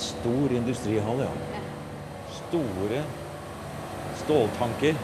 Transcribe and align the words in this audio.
stor 0.00 0.52
industrihall, 0.56 1.24
ja. 1.24 1.64
Store 2.40 3.02
ståltanker. 4.24 5.00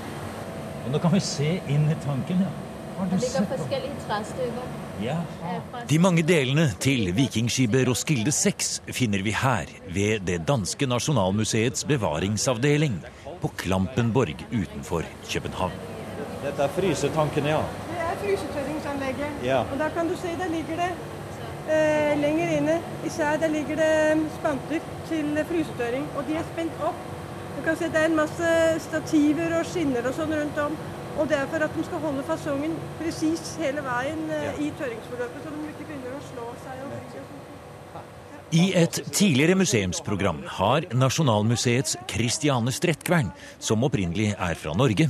Og 0.84 0.92
nå 0.94 1.00
kan 1.02 1.14
vi 1.14 1.20
se 1.24 1.56
inn 1.72 1.88
i 1.90 1.98
tanken, 2.04 2.46
ja. 2.46 2.52
Har 2.96 3.08
du 3.12 3.18
sett? 3.20 3.50
Ja. 5.02 5.16
De 5.88 5.98
mange 6.00 6.22
delene 6.24 6.70
til 6.80 7.10
vikingskipet 7.16 7.84
Roskilde 7.88 8.32
6 8.32 8.70
finner 8.96 9.20
vi 9.26 9.34
her, 9.36 9.68
ved 9.92 10.24
det 10.24 10.38
danske 10.48 10.88
nasjonalmuseets 10.88 11.84
bevaringsavdeling 11.90 12.96
på 13.42 13.50
Klampenborg 13.60 14.46
utenfor 14.48 15.04
København. 15.28 15.76
Dette 16.46 16.64
er 16.64 16.72
frysetankene, 16.78 17.52
ja. 17.52 17.60
Det 17.90 18.00
er 18.00 18.16
frysetørringsanlegget. 18.22 19.44
Ja. 19.44 19.60
Og 19.66 19.76
der 19.78 19.92
kan 19.92 20.08
du 20.08 20.16
se, 20.16 20.32
der 20.40 20.48
ligger 20.54 20.80
det 20.80 20.90
lenger 21.66 22.52
inne. 22.58 22.78
i 23.02 23.06
Især 23.06 23.40
der 23.42 23.50
ligger 23.50 23.76
det 23.76 24.30
spanter 24.38 24.84
til 25.08 25.38
frysetøring, 25.48 26.06
og 26.16 26.28
de 26.28 26.36
er 26.38 26.46
spent 26.52 26.82
opp. 26.82 26.98
Du 27.56 27.62
kan 27.64 27.76
se 27.76 27.88
Det 27.88 28.00
er 28.00 28.10
en 28.10 28.16
masse 28.16 28.52
stativer 28.88 29.58
og 29.58 29.66
skinner 29.66 30.06
og 30.06 30.14
sånn 30.14 30.34
rundt 30.34 30.58
om. 30.58 30.76
Og 31.16 31.28
det 31.28 31.38
er 31.38 31.48
for 31.48 31.64
at 31.64 31.72
de 31.76 31.84
skal 31.84 32.02
holde 32.02 32.22
fasongen 32.28 32.76
presis 33.00 33.56
hele 33.62 33.80
veien 33.84 34.26
eh, 34.30 34.60
i 34.66 34.72
tørringsforløpet, 34.76 35.44
så 35.44 35.52
de 35.54 35.70
ikke 35.72 35.86
begynner 35.88 36.18
å 36.18 36.24
slå 36.28 36.50
seg. 36.64 36.82
sånt. 36.84 37.46
I 38.54 38.68
et 38.78 39.00
tidligere 39.10 39.56
museumsprogram 39.58 40.44
har 40.58 40.84
Nasjonalmuseets 40.94 41.96
Christiane 42.06 42.70
Strettkvern, 42.70 43.32
som 43.58 43.82
opprinnelig 43.82 44.36
er 44.36 44.60
fra 44.60 44.76
Norge, 44.76 45.08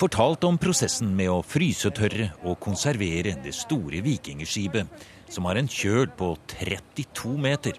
fortalt 0.00 0.46
om 0.48 0.56
prosessen 0.62 1.10
med 1.18 1.28
å 1.28 1.42
frysetørre 1.44 2.30
og 2.48 2.56
konservere 2.64 3.34
det 3.44 3.52
store 3.58 4.00
vikingskipet, 4.06 4.88
som 5.28 5.46
har 5.48 5.58
en 5.60 5.68
kjøl 5.68 6.08
på 6.18 6.32
32 6.54 7.36
meter. 7.38 7.78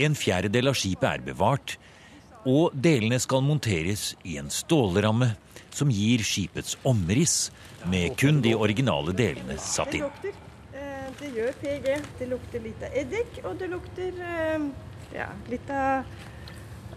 En 0.00 0.14
fjerdedel 0.16 0.70
av 0.70 0.78
skipet 0.78 1.08
er 1.10 1.24
bevart, 1.24 1.76
og 2.48 2.72
delene 2.72 3.18
skal 3.20 3.42
monteres 3.44 4.14
i 4.24 4.38
en 4.40 4.48
stålramme 4.52 5.34
som 5.74 5.90
gir 5.92 6.22
skipets 6.26 6.78
omriss, 6.88 7.50
med 7.88 8.16
kun 8.20 8.40
de 8.44 8.54
originale 8.56 9.12
delene 9.16 9.56
satt 9.60 9.92
Det 9.92 10.00
inn. 10.00 10.08
lukter. 10.08 10.34
Eh, 10.74 11.06
det 11.20 11.30
gjør 11.36 11.52
PG. 11.62 11.86
Det 12.18 12.26
lukter 12.28 12.60
litt 12.64 12.82
av 12.82 12.96
eddik, 13.02 13.38
og 13.44 13.58
det 13.60 13.68
lukter 13.72 14.18
eh, 14.20 14.66
ja, 15.16 15.28
litt 15.48 15.70
av, 15.70 16.04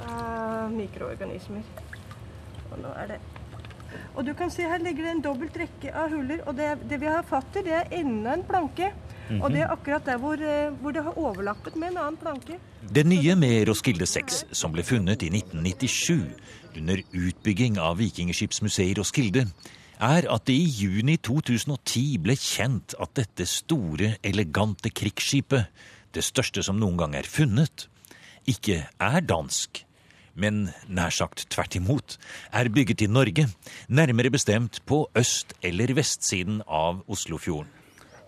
av 0.03 0.73
mikroorganismer. 0.73 1.63
Og 2.71 2.81
nå 2.83 2.91
er 3.03 3.13
det 3.13 3.21
Og 4.17 4.25
du 4.25 4.33
kan 4.33 4.49
se 4.49 4.65
her 4.65 4.81
ligger 4.81 5.05
det 5.05 5.11
en 5.11 5.21
dobbelt 5.21 5.57
rekke 5.57 5.93
av 5.93 6.09
huller. 6.09 6.41
Og 6.47 6.55
det, 6.57 6.71
det 6.89 6.99
vi 7.01 7.07
har 7.07 7.23
fatt 7.23 7.55
i, 7.59 7.63
det 7.67 7.73
er 7.77 7.91
enda 8.01 8.33
en 8.33 8.43
planke. 8.43 8.91
Og 9.39 9.51
det 9.53 9.61
er 9.63 9.71
akkurat 9.71 10.05
der 10.05 10.17
hvor, 10.19 10.35
eh, 10.35 10.73
hvor 10.81 10.91
det 10.91 11.03
har 11.03 11.17
overlappet 11.17 11.75
med 11.79 11.93
en 11.93 11.97
annen 11.97 12.17
planke. 12.17 12.57
Det 12.93 13.05
nye 13.07 13.35
med 13.35 13.67
Roskilde 13.69 14.05
6, 14.05 14.43
som 14.51 14.73
ble 14.73 14.83
funnet 14.83 15.23
i 15.23 15.29
1997 15.31 16.33
under 16.77 16.99
utbygging 17.13 17.79
av 17.79 17.97
Vikingskipsmuseet 18.01 18.91
i 18.91 18.99
Roskilde, 18.99 19.47
er 20.03 20.27
at 20.27 20.45
det 20.49 20.55
i 20.57 20.67
juni 20.67 21.17
2010 21.17 22.17
ble 22.23 22.35
kjent 22.35 22.95
at 22.99 23.13
dette 23.15 23.47
store, 23.47 24.15
elegante 24.25 24.91
krigsskipet, 24.91 25.69
det 26.13 26.23
største 26.25 26.63
som 26.65 26.79
noen 26.81 26.97
gang 26.99 27.15
er 27.15 27.29
funnet, 27.29 27.87
ikke 28.49 28.83
er 28.99 29.21
dansk, 29.23 29.85
men 30.35 30.65
nær 30.89 31.13
sagt 31.13 31.45
tvert 31.53 31.77
imot, 31.77 32.17
er 32.51 32.69
bygget 32.73 33.05
i 33.05 33.07
Norge, 33.07 33.47
nærmere 33.87 34.33
bestemt 34.33 34.81
på 34.85 35.07
øst- 35.15 35.55
eller 35.63 35.93
vestsiden 35.93 36.61
av 36.67 37.03
Oslofjorden. 37.07 37.82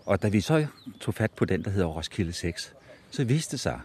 Og 0.06 0.22
da 0.22 0.28
vi 0.28 0.40
så 0.40 0.66
tog 1.00 1.14
fat 1.14 1.30
på 1.30 1.44
den, 1.44 1.64
der 1.64 1.70
hedder 1.70 1.86
Roskilde 1.86 2.32
6, 2.32 2.74
så 3.10 3.24
viste 3.24 3.52
det 3.52 3.60
sig, 3.60 3.80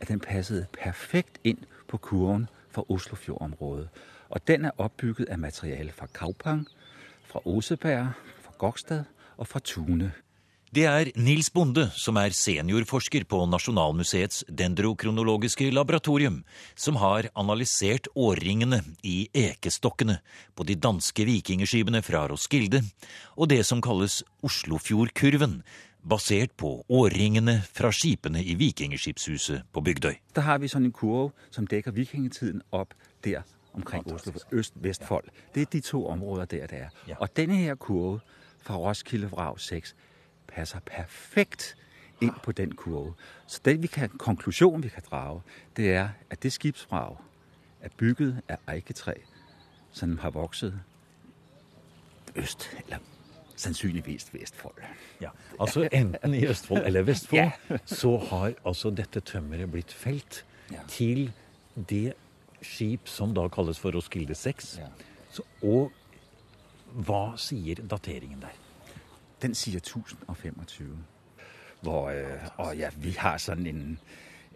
at 0.00 0.08
den 0.08 0.20
passede 0.20 0.66
perfekt 0.82 1.38
ind 1.44 1.58
på 1.88 1.96
kurven 1.96 2.48
fra 2.70 2.84
Oslofjordområdet. 2.88 3.88
Og 4.28 4.48
den 4.48 4.64
er 4.64 4.70
opbygget 4.78 5.28
af 5.28 5.38
materiale 5.38 5.92
fra 5.92 6.06
Kaupang, 6.06 6.68
fra 7.24 7.40
Oseberg, 7.44 8.12
fra 8.42 8.52
Gokstad 8.58 9.04
og 9.36 9.46
fra 9.46 9.60
Tune. 9.64 10.12
Det 10.68 10.82
er 10.84 11.08
Nils 11.16 11.48
Bonde, 11.48 11.86
som 11.96 12.18
er 12.20 12.34
seniorforsker 12.36 13.24
på 13.24 13.38
Nasjonalmuseets 13.48 14.42
dendrokronologiske 14.52 15.70
laboratorium, 15.72 16.42
som 16.76 16.98
har 17.00 17.30
analysert 17.40 18.10
årringene 18.12 18.82
i 19.00 19.30
ekestokkene 19.32 20.18
på 20.52 20.66
de 20.68 20.74
danske 20.76 21.24
vikingskipene 21.24 22.02
fra 22.04 22.26
Roskilde, 22.28 22.82
og 23.40 23.48
det 23.48 23.62
som 23.64 23.80
kalles 23.80 24.20
Oslofjordkurven, 24.44 25.62
basert 26.04 26.52
på 26.60 26.74
årringene 26.92 27.62
fra 27.72 27.88
skipene 27.88 28.42
i 28.44 28.58
Vikingskipshuset 28.60 29.64
på 29.72 29.80
Bygdøy. 29.80 30.18
Der 30.36 30.44
har 30.44 30.60
vi 30.60 30.68
sånn 30.68 30.90
en 30.90 30.92
kurve, 30.92 31.32
som 31.48 31.64
dekker 31.64 31.96
vikingetiden 31.96 32.60
opp 32.76 32.92
der 33.24 33.48
omkring 33.72 34.04
Oslo, 34.12 34.36
øst-vestfold. 34.52 35.32
Det 35.54 35.64
er 35.64 35.72
de 35.72 35.80
to 35.80 36.04
områder 36.12 36.44
der, 36.44 36.68
det 36.68 36.84
er. 36.90 37.16
Og 37.16 37.32
denne 37.32 37.56
her 37.56 37.80
kurve 37.80 38.20
fra 38.60 38.76
Roskilde 38.76 39.32
Vrag 39.32 39.56
6 39.64 39.96
passer 40.48 40.78
perfekt 40.86 41.76
ind 42.20 42.32
på 42.42 42.52
den 42.52 42.74
kurve. 42.74 43.14
Så 43.46 43.60
den 43.64 43.82
vi 43.82 43.86
kan, 43.86 44.08
konklusion, 44.08 44.82
vi 44.82 44.88
kan 44.88 45.02
drage, 45.10 45.42
det 45.76 45.92
er, 45.92 46.08
at 46.30 46.42
det 46.42 46.52
skibsbrag 46.52 47.16
er 47.80 47.88
bygget 47.96 48.40
af 48.48 48.56
eiketræ, 48.74 49.12
som 49.92 50.18
har 50.18 50.30
vokset 50.30 50.80
øst, 52.36 52.70
eller 52.84 52.98
sandsynligvis 53.56 54.34
vestfold. 54.34 54.74
Ja, 55.20 55.28
altså 55.60 55.88
Enten 55.92 56.34
i 56.34 56.46
Østfold 56.46 56.86
eller 56.86 57.02
Vestfold 57.02 57.78
så 57.86 58.16
har 58.18 58.52
altså 58.66 58.90
dette 58.90 59.20
tømmeret 59.20 59.70
blitt 59.70 59.92
felt 59.92 60.44
Ja. 60.72 60.80
til 60.88 61.32
det 61.88 62.12
skip 62.62 63.08
som 63.08 63.30
da 63.34 63.46
kalles 63.48 63.78
for 63.80 63.90
Roskilde 63.94 64.34
6. 64.34 64.78
Ja. 64.78 64.86
Så, 65.32 65.42
og 65.62 65.92
hva 66.92 67.36
sier 67.40 67.80
dateringen 67.88 68.42
der? 68.42 68.52
Den 69.42 69.54
siger 69.54 69.76
1025. 69.76 70.98
Hvor, 71.80 72.08
øh, 72.08 72.48
og 72.56 72.76
ja, 72.76 72.90
vi 72.96 73.10
har 73.10 73.38
sådan 73.38 73.66
en, 73.66 73.98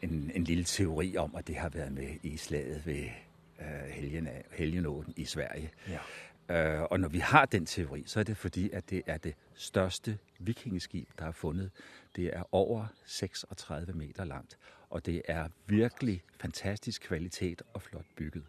en, 0.03 0.31
en 0.35 0.45
lille 0.45 0.65
teori 0.65 1.17
om, 1.17 1.35
at 1.37 1.47
det 1.47 1.57
har 1.57 1.69
været 1.69 1.93
med 1.93 2.09
i 2.23 2.37
slaget 2.37 2.87
ved 2.87 3.05
øh, 3.61 3.89
Helgen, 3.91 4.29
Helgenåen 4.53 5.15
i 5.17 5.25
Sverige. 5.25 5.71
Ja. 5.89 5.99
Øh, 6.49 6.83
og 6.91 7.01
når 7.01 7.09
vi 7.09 7.19
har 7.19 7.47
den 7.47 7.67
teori, 7.67 8.03
så 8.07 8.21
er 8.21 8.25
det 8.25 8.37
fordi, 8.37 8.71
at 8.71 8.91
det 8.91 9.03
er 9.07 9.17
det 9.17 9.35
største 9.55 10.19
vikingeskib, 10.39 11.09
der 11.19 11.27
er 11.27 11.33
fundet. 11.33 11.71
Det 12.17 12.27
er 12.37 12.43
over 12.53 12.87
36 13.05 13.93
meter 13.93 14.25
langt, 14.25 14.59
og 14.91 15.07
det 15.07 15.23
er 15.25 15.49
virkelig 15.67 16.23
fantastisk 16.41 17.03
kvalitet 17.03 17.63
og 17.75 17.83
flot 17.83 18.07
bygget. 18.17 18.45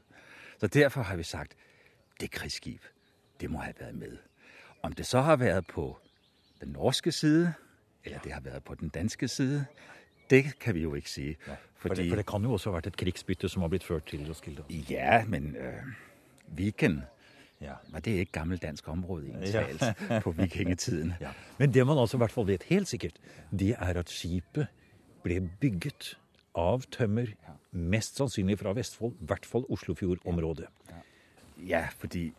Så 0.60 0.68
derfor 0.68 1.02
har 1.02 1.16
vi 1.16 1.24
sagt, 1.24 1.56
det 2.20 2.32
krigsskib, 2.32 2.82
det 3.40 3.52
må 3.52 3.58
have 3.58 3.76
været 3.80 3.96
med. 3.96 4.18
Om 4.82 4.94
det 4.94 5.06
så 5.06 5.22
har 5.22 5.36
været 5.36 5.68
på 5.68 5.98
den 6.64 6.74
norske 6.74 7.12
side, 7.12 7.54
eller 8.06 8.20
det 8.24 8.32
har 8.34 8.42
vært 8.46 8.64
på 8.68 8.76
den 8.80 8.90
danske 8.90 9.28
side, 9.28 9.66
det 10.30 10.60
kan 10.60 10.76
vi 10.76 10.82
jo 10.84 10.94
ikke 10.96 11.10
sige. 11.12 11.36
For, 11.76 11.90
det, 11.94 12.10
for 12.10 12.16
det 12.16 12.26
kan 12.26 12.44
jo 12.48 12.54
også 12.56 12.70
ha 12.72 12.78
vært 12.80 12.88
et 12.94 12.98
krigsbytte 12.98 13.50
som 13.52 13.62
har 13.66 13.70
blitt 13.74 13.84
ført 13.84 14.06
til 14.08 14.24
Roskilde. 14.28 14.64
Ja, 14.90 15.24
men 15.28 15.56
øh, 15.56 15.84
Viken, 16.58 17.04
Ja. 17.62 17.74
var 17.92 18.00
det 18.04 18.12
ikke 18.12 18.32
gammelt 18.32 18.62
dansk 18.62 18.88
område 18.92 19.28
i 19.28 19.32
en 19.32 19.44
Ja. 19.44 20.20
på 20.20 20.32
vikingetiden? 20.42 21.14
Ja. 21.22 21.30
Men 21.58 21.74
det 21.74 21.86
man 21.88 21.98
altså 21.98 22.18
i 22.18 22.20
hvert 22.24 22.32
fall 22.32 22.48
vet 22.48 22.64
helt 22.64 22.88
sikkert, 22.88 23.14
det 23.52 23.76
er 23.80 24.00
at 24.00 24.10
skipet 24.12 24.68
ble 25.24 25.38
bygget 25.62 26.18
av 26.56 26.82
tømmer, 26.92 27.26
mest 27.72 28.18
sannsynlig 28.20 28.60
fra 28.60 28.74
Vestfold, 28.76 29.14
i 29.22 29.26
hvert 29.26 29.46
fall 29.46 29.64
Oslofjordområdet. 29.70 30.66
Ja, 31.68 31.88
fordi 31.98 32.34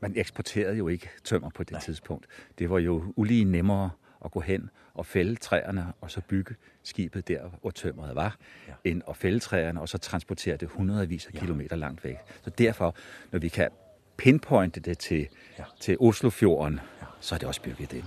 man 0.00 0.12
eksporterede 0.16 0.76
jo 0.76 0.88
ikke 0.88 1.10
tømmer 1.24 1.50
på 1.50 1.62
det 1.64 1.72
Nei. 1.72 1.80
tidspunkt. 1.80 2.26
Det 2.58 2.70
var 2.70 2.78
jo 2.78 3.12
ulige 3.16 3.44
nemmere 3.44 3.90
å 4.20 4.28
gå 4.28 4.40
hen 4.40 4.70
og 4.94 5.06
fælde 5.06 5.36
træerne, 5.36 5.92
og 6.00 6.10
så 6.10 6.20
bygge 6.28 6.54
skibet 6.82 7.28
der, 7.28 7.48
hvor 7.60 7.70
tømmeret 7.70 8.16
var, 8.16 8.36
Ja. 8.68 8.72
enn 8.84 8.92
end 8.96 9.02
felle 9.02 9.14
fælde 9.16 9.38
træerne, 9.40 9.80
og 9.80 9.88
så 9.88 9.98
transportere 9.98 10.56
det 10.56 10.68
hundrevis 10.68 11.26
av 11.26 11.32
kilometer 11.32 11.76
langt 11.76 12.04
vekk. 12.04 12.18
Så 12.44 12.50
derfor, 12.50 12.94
når 13.32 13.38
vi 13.38 13.48
kan 13.48 13.68
pinpointe 14.16 14.80
det 14.80 14.98
til, 14.98 15.28
Ja. 15.58 15.64
til 15.80 15.96
Oslofjorden, 16.00 16.80
så 17.20 17.34
er 17.34 17.38
det 17.38 17.48
også 17.48 17.62
bygget 17.62 17.92
ind. 17.92 18.04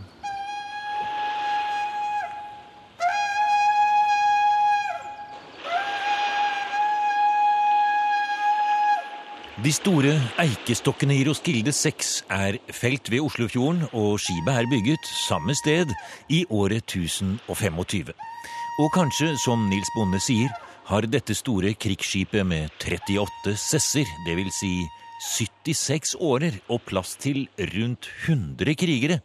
De 9.61 9.69
store 9.69 10.15
eikestokkene 10.41 11.13
i 11.19 11.25
Roskilde 11.27 11.69
6 11.69 12.07
er 12.33 12.55
felt 12.73 13.11
ved 13.13 13.21
Oslofjorden, 13.21 13.83
og 13.93 14.15
skipet 14.17 14.55
er 14.57 14.69
bygget 14.71 15.05
samme 15.05 15.53
sted 15.53 15.91
i 16.33 16.39
året 16.49 16.89
1025. 16.89 18.09
Og 18.81 18.89
kanskje, 18.95 19.35
som 19.37 19.67
Nils 19.69 19.91
Bonde 19.93 20.17
sier, 20.17 20.49
har 20.89 21.05
dette 21.05 21.35
store 21.37 21.75
krigsskipet 21.77 22.41
med 22.41 22.73
38 22.81 23.53
sesser, 23.61 24.09
vil 24.25 24.49
si 24.55 24.71
76 25.35 26.15
årer 26.17 26.57
og 26.65 26.81
plass 26.89 27.13
til 27.21 27.45
rundt 27.75 28.09
100 28.25 28.73
krigere, 28.81 29.19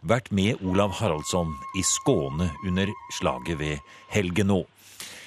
vært 0.00 0.32
med 0.32 0.64
Olav 0.64 0.96
Haraldsson 1.02 1.52
i 1.76 1.84
Skåne 1.84 2.48
under 2.64 2.88
slaget 3.18 3.60
ved 3.60 3.84
Helgenå. 4.08 4.62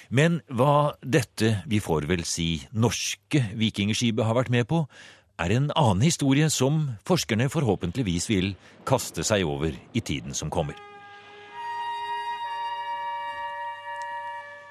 Men 0.10 0.40
hva 0.50 0.96
dette, 1.06 1.60
vi 1.70 1.78
får 1.78 2.08
vel 2.10 2.26
si 2.26 2.58
norske 2.74 3.44
vikingskipet 3.58 4.26
har 4.26 4.38
vært 4.40 4.54
med 4.54 4.66
på, 4.70 4.84
er 5.40 5.54
en 5.56 5.70
annen 5.78 6.04
historie 6.04 6.50
som 6.52 6.82
forskerne 7.08 7.48
forhåpentligvis 7.54 8.30
vil 8.32 8.54
kaste 8.90 9.24
seg 9.24 9.46
over 9.48 9.76
i 9.94 10.02
tiden 10.02 10.34
som 10.36 10.50
kommer. 10.50 10.76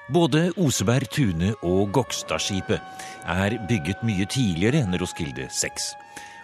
Både 0.09 0.47
Oseberg, 0.57 1.05
Tune 1.13 1.53
og 1.61 1.91
Gokstadskipet 1.93 2.81
er 3.29 3.55
bygget 3.69 4.01
mye 4.03 4.25
tidligere 4.25 4.81
enn 4.81 4.97
Roskilde 4.97 5.45
6. 5.53 5.91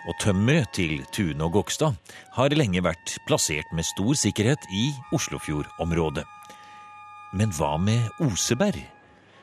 Og 0.05 0.19
tømmeret 0.21 0.69
til 0.77 0.99
Tune 1.09 1.47
og 1.47 1.57
Gokstad 1.57 1.97
har 2.37 2.53
lenge 2.53 2.83
vært 2.85 3.17
plassert 3.25 3.73
med 3.73 3.87
stor 3.89 4.13
sikkerhet 4.21 4.69
i 4.69 4.91
Oslofjordområdet. 5.17 6.27
Men 7.35 7.51
hva 7.51 7.73
med 7.75 8.07
Oseberg? 8.23 8.79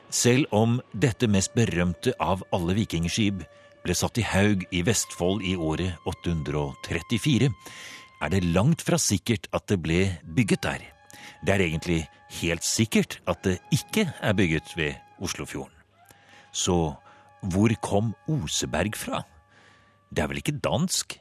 Selv 0.09 0.49
om 0.53 0.79
dette 0.97 1.27
mest 1.29 1.53
berømte 1.53 2.15
av 2.21 2.41
alle 2.53 2.73
vikingskip 2.77 3.43
ble 3.83 3.95
satt 3.97 4.17
i 4.17 4.25
haug 4.25 4.63
i 4.73 4.81
Vestfold 4.85 5.43
i 5.45 5.53
året 5.53 6.01
834, 6.09 7.51
er 8.23 8.33
det 8.33 8.41
langt 8.55 8.81
fra 8.81 8.97
sikkert 8.97 9.45
at 9.53 9.67
det 9.69 9.77
ble 9.83 10.01
bygget 10.25 10.65
der. 10.65 10.81
Det 11.45 11.53
er 11.53 11.65
egentlig 11.67 11.99
helt 12.39 12.65
sikkert 12.65 13.19
at 13.29 13.43
det 13.45 13.59
ikke 13.75 14.07
er 14.09 14.37
bygget 14.37 14.73
ved 14.79 14.97
Oslofjorden. 15.21 15.75
Så 16.49 16.95
hvor 17.53 17.75
kom 17.83 18.15
Oseberg 18.25 18.97
fra? 18.97 19.21
Det 20.09 20.23
er 20.23 20.31
vel 20.31 20.41
ikke 20.41 20.57
dansk? 20.63 21.19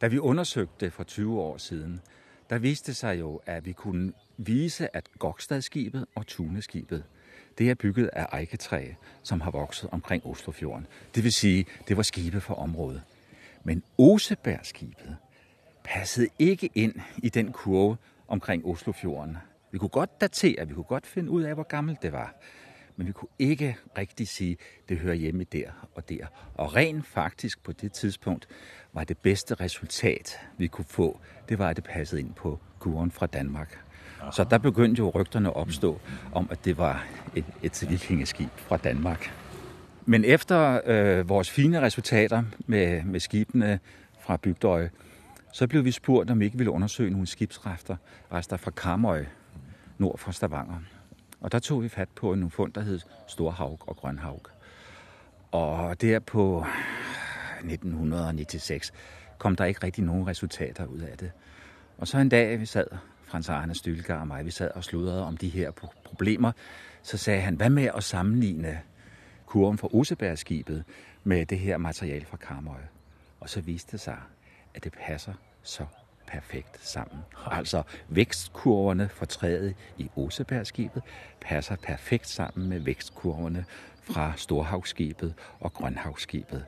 Da 0.00 0.10
vi 0.10 0.18
undersøkte 0.18 0.90
for 0.90 1.04
20 1.04 1.40
år 1.40 1.58
siden, 1.58 2.00
der 2.50 2.58
viste 2.58 2.94
seg 2.94 3.18
jo 3.18 3.40
at 3.46 3.64
vi 3.64 3.72
kunne 3.72 4.12
vise 4.36 4.96
at 4.96 5.08
Gokstadskipet 5.18 6.06
og 6.14 6.26
Tuneskipet 6.26 7.04
det 7.58 7.70
er 7.70 7.74
bygget 7.74 8.10
av 8.12 8.26
eiketræ 8.40 8.94
som 9.22 9.40
har 9.40 9.50
vokset 9.50 9.90
omkring 9.92 10.26
Oslofjorden. 10.26 10.86
Det 11.14 11.24
vil 11.24 11.32
si, 11.32 11.66
det 11.88 11.96
var 11.96 12.02
skipet 12.02 12.42
for 12.42 12.54
området. 12.54 13.02
Men 13.64 13.82
Osebergskipet 13.98 15.16
passet 15.84 16.28
ikke 16.38 16.70
inn 16.74 17.02
i 17.22 17.28
den 17.28 17.52
kurve 17.52 17.96
omkring 18.28 18.66
Oslofjorden. 18.66 19.36
Vi 19.70 19.78
kunne 19.78 19.88
godt 19.88 20.20
datere, 20.20 20.68
vi 20.68 20.74
kunne 20.74 20.84
godt 20.84 21.06
finne 21.06 21.30
ut 21.30 21.44
av 21.44 21.54
hvor 21.54 21.68
gammelt 21.68 22.02
det 22.02 22.12
var. 22.12 22.34
Men 22.96 23.06
vi 23.06 23.12
kunne 23.12 23.28
ikke 23.38 23.76
riktig 23.98 24.52
at 24.52 24.58
det 24.88 24.98
hører 24.98 25.14
hjemme 25.14 25.44
der 25.44 25.88
og 25.94 26.08
der. 26.08 26.26
Og 26.54 26.76
rent 26.76 27.06
faktisk 27.06 27.62
på 27.62 27.72
det 27.72 27.92
tidspunkt 27.92 28.48
var 28.92 29.04
det 29.04 29.18
bedste 29.18 29.54
resultat 29.54 30.40
vi 30.58 30.66
kunne 30.66 30.84
få, 30.84 31.20
det 31.48 31.58
var 31.58 31.68
at 31.68 31.76
det 31.76 31.84
passede 31.84 32.20
inn 32.20 32.32
på 32.32 32.58
kuren 32.78 33.10
fra 33.10 33.26
Danmark. 33.26 33.78
Så 34.32 34.44
der 34.44 34.58
begyndte 34.58 35.00
jo 35.00 35.10
rygterne 35.10 35.50
å 35.50 35.52
oppstå 35.52 36.00
om 36.32 36.48
at 36.50 36.64
det 36.64 36.78
var 36.78 37.06
et, 37.36 37.44
et 37.62 37.84
vikingeskib 37.88 38.50
fra 38.56 38.76
Danmark. 38.76 39.30
Men 40.06 40.24
efter 40.24 40.80
øh, 40.86 41.28
vores 41.28 41.50
fine 41.50 41.80
resultater 41.80 42.42
med, 42.66 43.04
med 43.04 43.20
skibene 43.20 43.80
fra 44.20 44.36
Bygdøy, 44.36 44.88
så 45.52 45.66
ble 45.66 45.84
vi 45.84 45.90
spurt 45.90 46.30
om 46.30 46.40
vi 46.40 46.44
ikke 46.44 46.56
ville 46.56 46.70
undersøge 46.70 47.10
noen 47.10 47.26
skibsrester 47.26 47.96
rester 48.32 48.56
fra 48.56 48.70
Karmøy 48.70 49.24
nord 49.98 50.18
for 50.18 50.32
Stavanger. 50.32 50.80
Og 51.40 51.52
der 51.52 51.58
tog 51.58 51.82
vi 51.82 51.88
fatt 51.88 52.10
på 52.14 52.32
en 52.32 52.50
fund 52.50 52.72
der 52.72 52.80
hed 52.80 53.00
Storhavg 53.26 53.88
og 53.88 53.96
Grønhavg. 53.96 54.46
Og 55.52 56.00
der 56.00 56.18
på 56.18 56.66
1996 57.64 58.92
kom 59.38 59.56
der 59.56 59.64
ikke 59.64 59.84
riktig 59.84 60.04
noen 60.04 60.26
resultater 60.26 60.86
ut 60.86 61.02
av 61.02 61.16
det. 61.20 61.32
Og 61.98 62.08
så 62.08 62.18
en 62.18 62.28
dag 62.28 62.60
vi 62.60 62.66
sad 62.66 62.86
Frans 63.24 63.48
Arne 63.48 63.74
Stylgaard 63.74 64.20
og 64.20 64.26
meg, 64.26 64.44
vi 64.44 64.50
sad 64.50 64.70
og 64.74 64.84
sludrede 64.84 65.24
om 65.24 65.36
de 65.36 65.48
her 65.48 65.70
problemer, 66.04 66.52
så 67.02 67.16
sagde 67.16 67.40
han, 67.40 67.54
hvad 67.54 67.70
med 67.70 67.90
å 67.94 68.00
sammenligne 68.00 68.80
kurven 69.46 69.78
fra 69.78 69.88
Osebergskibet 69.92 70.84
med 71.24 71.46
det 71.46 71.58
her 71.58 71.78
materiale 71.78 72.26
fra 72.26 72.36
Karmøy? 72.36 72.82
Og 73.40 73.48
så 73.48 73.60
viste 73.60 73.92
det 73.92 74.00
seg 74.00 74.18
at 74.74 74.84
det 74.84 74.92
passer 74.92 75.32
så 75.62 75.86
perfekt 76.32 76.86
sammen. 76.86 77.18
Altså 77.46 77.82
vekstkurvene 78.08 79.08
for 79.08 79.26
treet 79.26 79.74
i 79.98 80.10
Osebergskibet 80.16 81.02
passer 81.40 81.76
perfekt 81.76 82.28
sammen 82.28 82.68
med 82.68 82.80
vekstkurvene 82.80 83.64
fra 84.02 84.32
Storhavsskipet 84.36 85.34
og 85.60 85.72
Grønhavsskipet. 85.72 86.64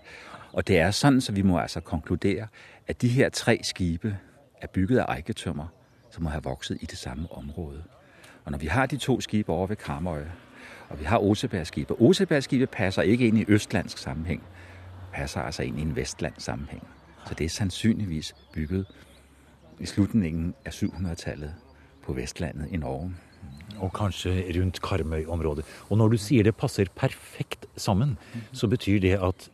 Og 0.53 0.69
det 0.69 0.81
er 0.81 0.91
sånn 0.91 1.21
så 1.21 1.33
vi 1.33 1.43
må 1.43 1.59
altså 1.59 1.81
konkludere 1.81 2.49
at 2.89 3.03
de 3.03 3.09
her 3.09 3.29
tre 3.29 3.59
skipe 3.65 4.17
er 4.61 4.67
bygget 4.67 5.01
av 5.01 5.17
eiketømmer 5.17 5.71
som 6.11 6.23
må 6.23 6.31
ha 6.31 6.41
vokset 6.45 6.83
i 6.83 6.87
det 6.87 6.99
samme 6.99 7.29
området. 7.31 7.85
Og 8.45 8.53
når 8.53 8.59
vi 8.59 8.67
har 8.67 8.87
de 8.87 8.97
to 8.97 9.21
skipe 9.21 9.53
over 9.53 9.67
ved 9.67 9.77
Karmøy, 9.77 10.25
og 10.89 11.01
vi 11.01 11.05
har 11.05 11.19
Osebergskipet 11.19 11.97
Osebergskipet 12.01 12.71
passer 12.71 13.03
ikke 13.03 13.27
inn 13.27 13.37
i 13.37 13.45
østlandsk 13.49 13.99
sammenheng, 13.99 14.43
passer 15.13 15.41
altså 15.41 15.63
inn 15.63 15.79
i 15.79 15.83
en 15.83 15.97
vestlandsk 15.97 16.45
sammenheng. 16.45 16.83
Så 17.27 17.35
det 17.35 17.45
er 17.45 17.49
sannsynligvis 17.49 18.35
bygget 18.53 18.87
i 19.83 19.89
slutningen 19.91 20.53
av 20.67 20.75
700-tallet 20.77 21.55
på 22.05 22.15
Vestlandet 22.17 22.71
i 22.73 22.81
Norge. 22.81 23.11
Og 23.83 23.91
kanskje 23.97 24.35
rundt 24.55 24.79
Karmøy-området. 24.85 25.65
Og 25.91 25.99
når 25.99 26.15
du 26.15 26.19
sier 26.21 26.47
det 26.47 26.55
passer 26.57 26.91
perfekt 26.95 27.67
sammen, 27.77 28.17
så 28.53 28.69
betyr 28.71 29.01
det 29.03 29.17
at 29.19 29.49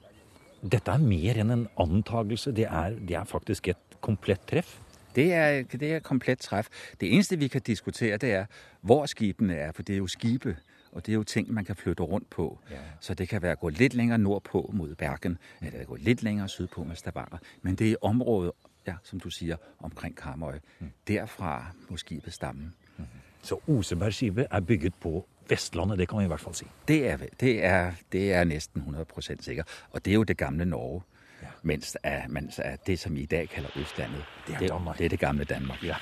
dette 0.60 0.92
er 0.92 1.00
mer 1.00 1.38
enn 1.40 1.54
en 1.54 1.66
antagelse. 1.80 2.52
Det 2.52 2.66
er, 2.66 2.98
det 3.08 3.16
er 3.16 3.24
faktisk 3.24 3.68
et 3.72 3.98
komplett 4.04 4.44
treff. 4.50 4.76
Det 5.16 5.30
er, 5.32 5.62
det 5.64 5.92
er 5.94 6.04
komplett 6.04 6.44
treff. 6.44 6.68
Det 7.00 7.08
eneste 7.08 7.38
vi 7.38 7.48
kan 7.48 7.64
diskutere, 7.64 8.18
det 8.20 8.34
er 8.42 8.50
hvor 8.80 9.06
skipene 9.08 9.54
er. 9.54 9.72
For 9.72 9.86
det 9.86 9.96
er 9.96 10.02
jo 10.02 10.10
skipet 10.10 10.58
og 10.92 11.06
det 11.06 11.12
er 11.12 11.14
jo 11.14 11.24
ting 11.24 11.54
man 11.54 11.64
kan 11.64 11.76
flytte 11.76 12.02
rundt 12.02 12.30
på. 12.30 12.58
Ja. 12.70 12.76
Så 13.00 13.14
det 13.14 13.28
kan 13.28 13.42
være 13.42 13.58
å 13.58 13.60
gå 13.60 13.68
litt 13.76 13.94
lenger 13.94 14.16
nordpå 14.16 14.70
mot 14.72 14.96
Bergen, 14.98 15.38
eller 15.60 15.84
gå 15.84 15.98
litt 16.00 16.22
lenger 16.22 16.46
sydpå 16.46 16.84
med 16.84 16.96
Stavanger. 16.96 17.38
Men 17.62 17.74
det 17.74 17.90
er 17.92 17.96
området, 18.02 18.52
ja, 18.88 18.98
som 19.04 19.20
du 19.20 19.30
sier, 19.30 19.56
omkring 19.84 20.16
Karmøy. 20.16 20.60
Mm. 20.80 20.92
Derfra 21.08 21.54
må 21.88 21.96
skipet 22.00 22.34
stamme. 22.34 22.72
Mm. 22.96 23.04
Så 23.42 23.60
Osebergskipet 23.66 24.46
er 24.50 24.60
bygget 24.60 24.94
på 25.00 25.26
Vestlandet, 25.48 25.98
det 25.98 26.08
kan 26.08 26.18
vi 26.18 26.24
i 26.24 26.28
hvert 26.28 26.40
fall 26.40 26.54
si. 26.54 26.66
Det 26.88 26.98
er, 27.10 27.16
det 27.40 27.64
er, 27.64 27.92
det 28.12 28.32
er 28.32 28.44
nesten 28.44 28.82
100% 28.82 29.42
sikkert. 29.42 29.68
Og 29.90 30.04
det 30.04 30.10
er 30.10 30.14
jo 30.14 30.22
det 30.22 30.36
gamle 30.36 30.64
Norge. 30.64 31.02
Ja. 31.42 31.48
Mens, 31.62 31.96
er, 32.02 32.28
mens 32.28 32.58
er 32.58 32.76
det 32.86 32.98
som 32.98 33.14
vi 33.14 33.22
i 33.22 33.26
dag 33.26 33.48
kaller 33.48 33.70
Østlandet, 33.76 34.24
det 34.46 34.54
er, 34.54 34.58
det, 34.58 34.98
det 34.98 35.04
er 35.04 35.08
det 35.08 35.18
gamle 35.18 35.44
Danmark. 35.44 35.82
Ja. 35.82 35.96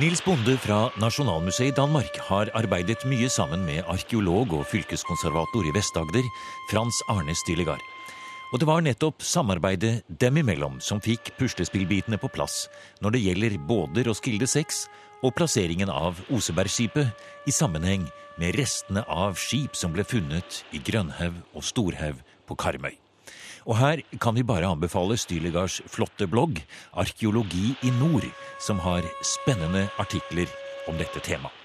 Nils 0.00 0.22
Bonde 0.24 0.54
fra 0.56 0.86
Nasjonalmuseet 0.96 1.74
i 1.74 1.76
Danmark 1.76 2.14
har 2.24 2.48
arbeidet 2.56 3.02
mye 3.10 3.26
sammen 3.28 3.66
med 3.66 3.82
arkeolog 3.84 4.54
og 4.56 4.62
fylkeskonservator 4.70 5.66
i 5.68 5.72
Vest-Agder, 5.76 6.24
Frans 6.70 7.02
Arne 7.12 7.34
Stillegard. 7.36 7.82
Og 8.48 8.62
det 8.62 8.68
var 8.70 8.80
nettopp 8.80 9.20
samarbeidet 9.20 9.98
dem 10.22 10.40
imellom 10.40 10.78
som 10.80 11.02
fikk 11.04 11.34
puslespillbitene 11.36 12.16
på 12.22 12.32
plass 12.32 12.62
når 13.04 13.12
det 13.18 13.22
gjelder 13.26 13.58
både 13.68 14.06
Roskilde 14.08 14.48
6 14.48 14.80
og 15.20 15.36
plasseringen 15.36 15.92
av 15.92 16.24
Osebergskipet 16.32 17.12
i 17.44 17.52
sammenheng 17.52 18.08
med 18.40 18.56
restene 18.56 19.04
av 19.04 19.36
skip 19.36 19.76
som 19.76 19.92
ble 19.92 20.08
funnet 20.08 20.62
i 20.72 20.80
Grønhaug 20.80 21.42
og 21.52 21.68
Storhaug 21.74 22.24
på 22.48 22.56
Karmøy. 22.56 22.96
Og 23.68 23.76
her 23.76 24.02
kan 24.22 24.36
vi 24.36 24.46
bare 24.46 24.68
anbefale 24.70 25.18
Styligards 25.20 25.80
flotte 25.90 26.28
blogg, 26.30 26.62
Arkeologi 26.96 27.74
i 27.84 27.92
nord, 28.00 28.26
som 28.60 28.80
har 28.84 29.06
spennende 29.24 29.88
artikler 30.00 30.48
om 30.88 30.96
dette 31.00 31.20
temaet. 31.24 31.56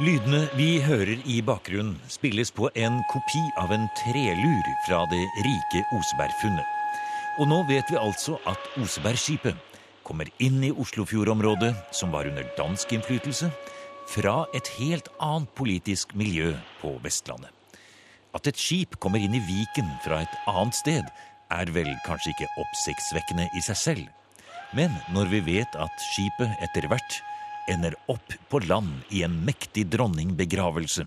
Lydene 0.00 0.46
vi 0.56 0.78
hører 0.80 1.18
i 1.28 1.42
bakgrunnen, 1.44 1.98
spilles 2.08 2.48
på 2.56 2.70
en 2.72 3.02
kopi 3.12 3.42
av 3.60 3.74
en 3.76 3.84
trelur 3.98 4.70
fra 4.86 5.02
det 5.10 5.26
rike 5.44 5.82
Osebergfunnet. 5.92 6.64
Og 7.36 7.50
nå 7.52 7.60
vet 7.68 7.92
vi 7.92 8.00
altså 8.00 8.38
at 8.48 8.72
Osebergskipet 8.80 9.60
kommer 10.08 10.32
inn 10.40 10.64
i 10.64 10.72
Oslofjordområdet, 10.72 11.74
som 11.92 12.16
var 12.16 12.32
under 12.32 12.48
dansk 12.56 12.96
innflytelse, 12.96 13.52
fra 14.08 14.46
et 14.56 14.72
helt 14.80 15.12
annet 15.20 15.52
politisk 15.52 16.16
miljø 16.16 16.54
på 16.80 16.96
Vestlandet. 17.04 17.59
At 18.36 18.46
et 18.46 18.58
skip 18.58 18.96
kommer 19.02 19.22
inn 19.22 19.34
i 19.34 19.42
Viken 19.42 19.88
fra 20.04 20.22
et 20.22 20.36
annet 20.50 20.76
sted, 20.78 21.06
er 21.50 21.72
vel 21.74 21.90
kanskje 22.06 22.34
ikke 22.34 22.50
oppsiktsvekkende 22.62 23.48
i 23.58 23.62
seg 23.64 23.78
selv. 23.78 24.06
Men 24.76 24.94
når 25.14 25.32
vi 25.32 25.40
vet 25.48 25.74
at 25.74 26.04
skipet 26.12 26.52
etter 26.62 26.86
hvert 26.90 27.18
ender 27.70 27.96
opp 28.10 28.36
på 28.50 28.60
land 28.66 29.02
i 29.14 29.24
en 29.26 29.34
mektig 29.46 29.88
dronningbegravelse, 29.90 31.06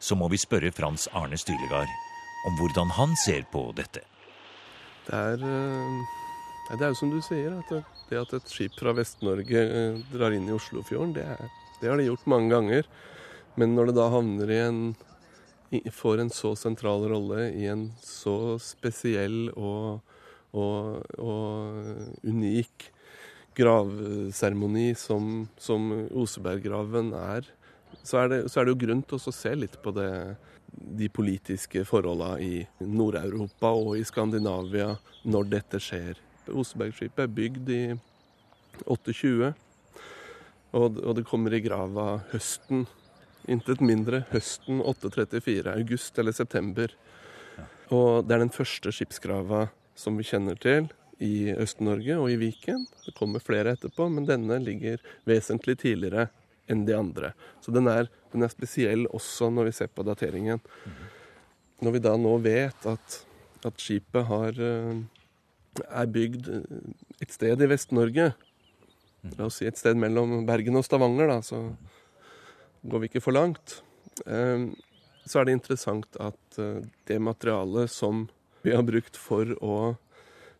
så 0.00 0.16
må 0.16 0.30
vi 0.32 0.38
spørre 0.40 0.70
Frans 0.74 1.08
Arne 1.16 1.38
Stylegard 1.38 1.90
om 2.46 2.56
hvordan 2.56 2.94
han 2.96 3.18
ser 3.18 3.44
på 3.52 3.66
dette. 3.76 4.04
Det 5.06 5.16
er, 5.18 5.42
eh, 5.42 6.18
Det 6.70 6.84
er 6.86 6.92
jo 6.92 6.94
som 6.94 7.10
du 7.10 7.20
sier, 7.20 7.50
at 7.58 7.84
det 8.08 8.18
at 8.18 8.32
et 8.32 8.46
skip 8.46 8.76
fra 8.78 8.92
Vest-Norge 8.94 9.58
eh, 9.58 9.98
drar 10.12 10.30
inn 10.30 10.46
i 10.46 10.54
Oslofjorden, 10.54 11.14
det, 11.14 11.24
er, 11.26 11.50
det 11.80 11.90
har 11.90 11.98
de 11.98 12.06
gjort 12.06 12.26
mange 12.30 12.50
ganger. 12.54 12.86
Men 13.56 13.74
når 13.74 13.90
det 13.90 13.96
da 13.96 14.06
havner 14.08 14.50
i 14.50 14.60
en 14.68 14.94
får 15.92 16.18
en 16.18 16.30
så 16.34 16.54
sentral 16.58 17.06
rolle 17.10 17.50
i 17.54 17.66
en 17.70 17.90
så 18.02 18.58
spesiell 18.62 19.52
og, 19.54 20.00
og, 20.50 21.04
og 21.18 22.26
unik 22.26 22.90
gravseremoni 23.56 24.94
som, 24.98 25.48
som 25.58 25.90
Oseberggraven 26.16 27.12
er, 27.14 27.48
så 28.02 28.22
er, 28.22 28.30
det, 28.32 28.38
så 28.50 28.60
er 28.60 28.66
det 28.66 28.74
jo 28.74 28.82
grunn 28.86 29.02
til 29.06 29.18
å 29.18 29.34
se 29.34 29.54
litt 29.58 29.76
på 29.82 29.92
det, 29.94 30.10
de 30.70 31.08
politiske 31.12 31.82
forholdene 31.86 32.38
i 32.42 32.86
Nord-Europa 32.86 33.72
og 33.74 33.96
i 33.98 34.04
Skandinavia 34.06 34.94
når 35.28 35.50
dette 35.56 35.80
skjer. 35.82 36.20
Osebergskipet 36.50 37.26
er 37.26 37.34
bygd 37.34 37.74
i 37.74 37.82
28, 38.86 39.52
og, 40.78 41.00
og 41.02 41.12
det 41.18 41.26
kommer 41.28 41.54
i 41.54 41.62
grava 41.62 42.22
høsten. 42.30 42.86
Intet 43.48 43.80
mindre 43.80 44.24
høsten 44.30 44.82
834, 44.84 45.72
august 45.72 46.18
eller 46.20 46.36
september. 46.36 46.92
Og 47.90 48.26
det 48.26 48.36
er 48.36 48.42
den 48.44 48.54
første 48.54 48.92
skipsgrava 48.94 49.68
som 49.98 50.18
vi 50.18 50.26
kjenner 50.28 50.58
til 50.60 50.90
i 51.20 51.52
Øst-Norge 51.52 52.16
og 52.20 52.30
i 52.32 52.38
Viken. 52.40 52.86
Det 53.04 53.14
kommer 53.16 53.42
flere 53.44 53.74
etterpå, 53.76 54.08
men 54.12 54.28
denne 54.28 54.60
ligger 54.62 55.00
vesentlig 55.28 55.78
tidligere 55.82 56.28
enn 56.70 56.84
de 56.86 56.94
andre. 56.96 57.32
Så 57.64 57.74
den 57.74 57.88
er, 57.90 58.08
den 58.32 58.46
er 58.46 58.52
spesiell 58.52 59.06
også 59.10 59.50
når 59.52 59.70
vi 59.70 59.76
ser 59.80 59.90
på 59.92 60.06
dateringen. 60.06 60.62
Når 61.80 61.96
vi 61.96 62.04
da 62.04 62.14
nå 62.20 62.36
vet 62.44 62.86
at, 62.88 63.18
at 63.66 63.82
skipet 63.82 64.28
har 64.28 64.60
eh, 64.60 65.00
er 65.88 66.10
bygd 66.12 66.48
eh, 66.48 66.82
et 67.24 67.34
sted 67.34 67.60
i 67.60 67.68
Vest-Norge. 67.70 68.30
La 69.36 69.46
oss 69.48 69.60
si 69.60 69.68
et 69.68 69.78
sted 69.78 69.98
mellom 70.00 70.44
Bergen 70.48 70.78
og 70.80 70.86
Stavanger, 70.86 71.28
da, 71.28 71.40
så 71.44 71.64
går 72.82 73.02
vi 73.02 73.10
ikke 73.10 73.24
for 73.24 73.36
langt. 73.36 73.80
Eh, 74.26 74.70
så 75.26 75.40
er 75.40 75.48
det 75.48 75.56
interessant 75.58 76.20
at 76.20 76.60
eh, 76.60 76.84
det 77.08 77.18
materialet 77.22 77.90
som 77.92 78.28
vi 78.62 78.74
har 78.74 78.84
brukt 78.86 79.16
for 79.16 79.52
å 79.64 79.96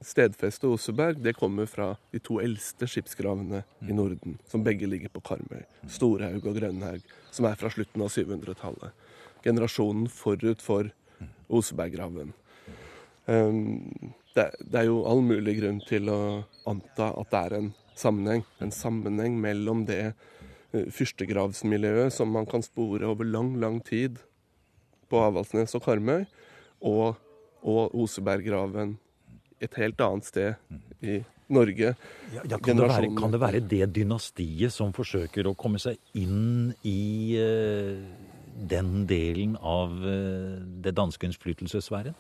stedfeste 0.01 0.69
Oseberg, 0.69 1.19
det 1.21 1.37
kommer 1.37 1.69
fra 1.69 1.91
de 2.13 2.21
to 2.25 2.39
eldste 2.41 2.89
skipsgravene 2.89 3.63
i 3.85 3.97
Norden, 3.97 4.39
som 4.49 4.65
begge 4.65 4.89
ligger 4.89 5.13
på 5.13 5.21
Karmøy. 5.29 5.67
Storhaug 5.93 6.47
og 6.47 6.57
Grønhaug, 6.57 7.05
som 7.31 7.49
er 7.49 7.59
fra 7.61 7.69
slutten 7.73 8.05
av 8.05 8.13
700-tallet. 8.15 8.97
Generasjonen 9.45 10.09
forut 10.13 10.65
for 10.65 10.89
Oseberggraven. 11.53 12.33
Um, 13.27 14.15
det, 14.35 14.49
er 14.73 14.89
jo 14.89 15.03
all 15.09 15.21
mulig 15.27 15.59
grunn 15.61 15.81
til 15.85 16.09
å 16.11 16.21
anta 16.71 17.11
at 17.21 17.33
det 17.33 17.41
er 17.45 17.57
en 17.59 17.71
sammenheng. 17.99 18.45
En 18.65 18.73
sammenheng 18.73 19.37
mellom 19.43 19.85
det 19.89 20.15
fyrstegravsmiljøet 20.71 22.15
som 22.15 22.31
man 22.33 22.47
kan 22.49 22.63
spore 22.65 23.09
over 23.09 23.27
lang, 23.27 23.57
lang 23.61 23.81
tid 23.85 24.21
på 25.11 25.21
Avaldsnes 25.25 25.75
og 25.75 25.85
Karmøy, 25.85 26.25
og, 26.87 27.19
og 27.67 27.95
Oseberggraven 27.99 28.97
et 29.61 29.77
helt 29.77 30.01
annet 30.01 30.29
sted 30.29 31.05
i 31.05 31.21
Norge. 31.51 31.95
Ja, 32.33 32.43
ja, 32.47 32.59
kan, 32.63 32.79
det 32.79 32.89
være, 32.89 33.11
kan, 33.19 33.35
det 33.35 33.41
være, 33.43 33.61
det 33.61 33.91
dynastiet 33.97 34.73
som 34.73 34.95
forsøker 34.97 35.51
å 35.51 35.57
komme 35.59 35.81
seg 35.83 35.99
inn 36.17 36.71
i 36.87 37.37
uh, 37.37 37.99
den 38.71 39.05
delen 39.11 39.57
av 39.59 39.93
uh, 39.99 40.61
det 40.85 40.95
danske 40.97 41.27
innflytelsessfæren? 41.29 42.15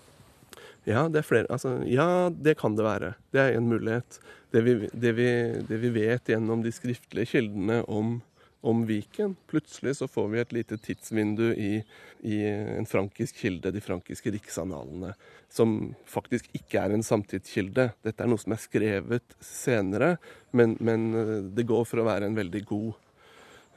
Ja, 0.89 1.07
det. 1.13 1.23
Altså, 1.53 1.77
ja, 1.87 2.31
det 2.33 2.57
kan 2.59 2.75
det 2.77 2.85
være. 2.87 3.15
Det 3.33 3.41
er 3.43 3.57
en 3.57 3.69
mulighet. 3.69 4.19
Det 4.51 4.63
vi, 4.67 4.75
det 4.91 5.13
vi, 5.15 5.29
det 5.69 5.79
vi 5.79 5.93
vet 5.95 6.33
gjennom 6.33 6.65
de 6.65 6.73
skriftlige 6.75 7.37
kildene 7.37 7.83
om, 7.87 8.19
om, 8.61 8.87
Viken 8.87 9.37
Plutselig 9.49 9.97
så 9.97 10.09
får 10.09 10.29
vi 10.29 10.41
et 10.41 10.53
lite 10.53 10.79
tidsvindu 10.79 11.53
i, 11.55 11.83
i 12.21 12.41
en 12.47 12.87
frankisk 12.87 13.41
kilde, 13.43 13.73
de 13.73 13.81
frankiske 13.81 14.33
riksanalene, 14.35 15.15
som 15.49 15.95
faktisk 16.09 16.51
ikke 16.57 16.83
er 16.83 16.95
en 16.95 17.05
samtidskilde. 17.07 17.91
Dette 18.05 18.25
er 18.25 18.31
noe 18.31 18.41
som 18.41 18.55
er 18.55 18.63
skrevet 18.63 19.37
senere, 19.45 20.17
men, 20.53 20.77
men 20.81 21.09
eh, 21.17 21.37
det 21.57 21.69
går 21.69 21.87
for 21.89 22.03
å 22.03 22.09
være 22.11 22.29
en 22.29 22.37
veldig 22.39 22.65
god, 22.69 22.93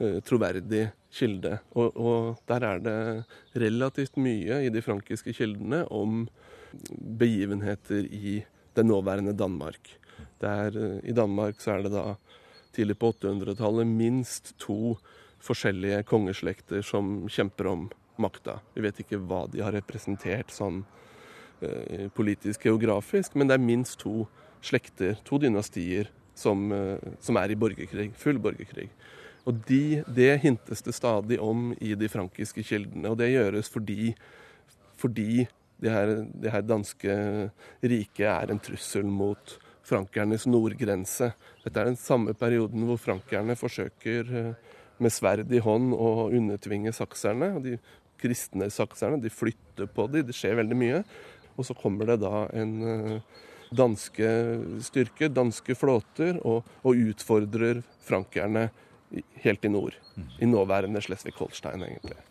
uh, 0.02 0.20
troverdig 0.26 0.88
kilde. 1.14 1.58
Og, 1.78 1.96
og 1.96 2.44
der 2.50 2.68
er 2.68 2.84
det 2.84 2.98
relativt 3.64 4.18
mye 4.20 4.64
i 4.66 4.72
de 4.74 4.82
frankiske 4.84 5.32
kildene 5.36 5.84
om 5.94 6.26
begivenheter 7.24 8.04
i 8.10 8.40
det 8.74 8.84
nåværende 8.86 9.32
Danmark. 9.38 9.96
Der, 10.40 10.76
eh, 10.76 10.98
I 11.10 11.12
Danmark 11.12 11.60
så 11.60 11.76
er 11.76 11.84
det 11.84 11.92
da 11.94 12.16
tidlig 12.74 12.98
på 13.00 13.12
800-tallet 13.14 13.88
minst 13.88 14.54
to 14.62 14.96
forskjellige 15.44 16.02
kongeslekter 16.08 16.84
som 16.86 17.24
kjemper 17.30 17.68
om 17.70 17.88
makta. 18.20 18.58
Vi 18.74 18.84
vet 18.84 19.00
ikke 19.02 19.20
hva 19.20 19.44
de 19.50 19.62
har 19.64 19.74
representert 19.74 20.52
sånn 20.54 20.82
eh, 21.60 22.06
politisk 22.14 22.66
geografisk, 22.68 23.34
men 23.34 23.50
det 23.50 23.58
er 23.58 23.64
minst 23.64 23.98
to 24.02 24.24
slekter, 24.64 25.18
to 25.26 25.40
dynastier, 25.42 26.10
som, 26.34 26.70
eh, 26.72 27.12
som 27.20 27.38
er 27.40 27.52
i 27.52 27.58
borgerkrig. 27.58 28.12
Full 28.18 28.40
borgerkrig. 28.42 28.88
Og 29.44 29.60
de, 29.68 30.02
Det 30.06 30.40
hintes 30.40 30.82
det 30.82 30.94
stadig 30.94 31.40
om 31.40 31.74
i 31.80 31.94
de 31.94 32.08
frankiske 32.08 32.64
kildene, 32.64 33.10
og 33.10 33.18
det 33.18 33.34
gjøres 33.34 33.68
fordi, 33.68 34.14
fordi 34.96 35.46
det 35.80 35.90
her, 35.90 36.24
det 36.32 36.50
her 36.50 36.62
danske 36.62 37.50
riket 37.82 38.26
er 38.26 38.50
en 38.50 38.60
trussel 38.60 39.04
mot 39.04 39.58
frankernes 39.84 40.46
nordgrense. 40.48 41.32
Dette 41.64 41.80
er 41.80 41.90
den 41.90 42.00
samme 42.00 42.34
perioden 42.38 42.86
hvor 42.88 43.00
frankerne 43.00 43.56
forsøker 43.58 44.32
eh, 44.40 44.74
med 45.02 45.12
sverd 45.12 45.52
i 45.52 45.62
hånd 45.62 45.94
å 45.96 46.28
undertvinge 46.30 46.94
sakserne. 46.94 47.54
De 47.64 47.78
kristne 48.20 48.70
sakserne 48.72 49.20
de 49.22 49.32
flytter 49.32 49.90
på 49.90 50.06
dem, 50.12 50.26
det 50.28 50.36
skjer 50.36 50.58
veldig 50.60 50.78
mye. 50.78 51.02
Og 51.54 51.68
så 51.68 51.76
kommer 51.78 52.08
det 52.10 52.20
da 52.24 52.46
en 52.56 52.76
eh, 52.90 53.40
danske 53.74 54.30
styrker, 54.86 55.32
danske 55.34 55.76
flåter, 55.78 56.38
og, 56.46 56.62
og 56.86 57.08
utfordrer 57.10 57.82
frankerne 58.04 58.68
helt 59.44 59.66
i 59.66 59.70
nord. 59.70 59.98
I 60.42 60.48
nåværende 60.48 61.02
Slesvig-Holstein, 61.04 61.82
egentlig 61.86 62.22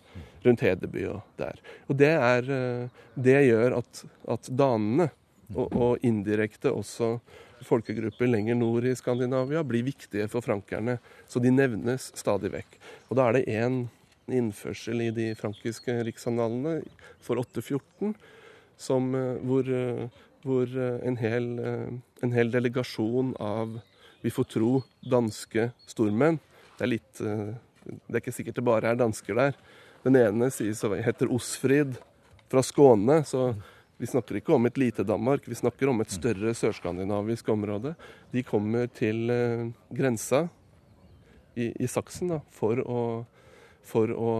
rundt 0.43 0.63
Hedeby 0.63 1.05
og 1.11 1.21
der. 1.39 1.59
Og 1.87 1.97
det, 1.99 2.11
er, 2.13 2.49
eh, 2.51 3.03
det 3.15 3.37
gjør 3.47 3.77
at, 3.79 4.03
at 4.35 4.49
danene, 4.51 5.09
og, 5.55 5.73
og, 5.73 6.03
indirekte 6.05 6.71
også 6.73 7.17
folkegrupper 7.63 8.27
lenger 8.27 8.57
nord 8.59 8.85
i 8.89 8.95
Skandinavia, 8.97 9.63
blir 9.63 9.85
viktige 9.87 10.27
for 10.31 10.43
frankerne. 10.43 10.97
Så 11.27 11.39
de 11.39 11.51
nevnes 11.53 12.09
stadig 12.19 12.51
vekk. 12.53 12.77
Og 13.09 13.17
da 13.19 13.27
er 13.27 13.37
det 13.37 13.45
én 13.53 13.85
innførsel 14.27 15.05
i 15.05 15.11
de 15.15 15.29
frankiske 15.39 15.95
riksanalene 16.07 16.81
for 17.23 17.39
814 17.39 18.15
som, 18.79 19.13
eh, 19.15 19.39
hvor, 19.43 19.67
eh, 19.67 20.23
hvor 20.43 20.67
en, 21.07 21.17
hel, 21.17 21.49
en 22.23 22.33
hel 22.35 22.51
delegasjon 22.51 23.35
av, 23.39 23.77
vi 24.23 24.31
får 24.31 24.49
tro, 24.55 24.73
danske 25.03 25.69
stormenn 25.87 26.39
Det 26.77 26.83
er 26.83 26.89
litt 26.89 27.21
det 27.83 28.15
er 28.15 28.21
ikke 28.21 28.35
sikkert 28.35 28.59
det 28.59 28.65
bare 28.65 28.91
er 28.91 28.99
dansker 28.99 29.37
der. 29.37 29.55
Den 30.03 30.17
ene 30.19 30.49
sies 30.53 30.81
heter 30.83 31.31
Osfrid 31.31 31.97
fra 32.51 32.63
Skåne. 32.63 33.21
Så 33.27 33.53
vi 33.97 34.09
snakker 34.09 34.39
ikke 34.39 34.55
om 34.55 34.65
et 34.67 34.79
lite 34.81 35.05
Danmark, 35.07 35.45
vi 35.47 35.55
snakker 35.55 35.91
om 35.91 36.01
et 36.01 36.11
større 36.11 36.53
sørskandinavisk 36.57 37.49
område. 37.53 37.93
De 38.33 38.43
kommer 38.43 38.89
til 38.91 39.29
eh, 39.31 39.69
grensa 39.93 40.47
i, 41.55 41.69
i 41.69 41.87
Saksen 41.87 42.33
da, 42.33 42.41
for 42.51 42.81
å, 42.81 43.03
for 43.85 44.11
å 44.11 44.33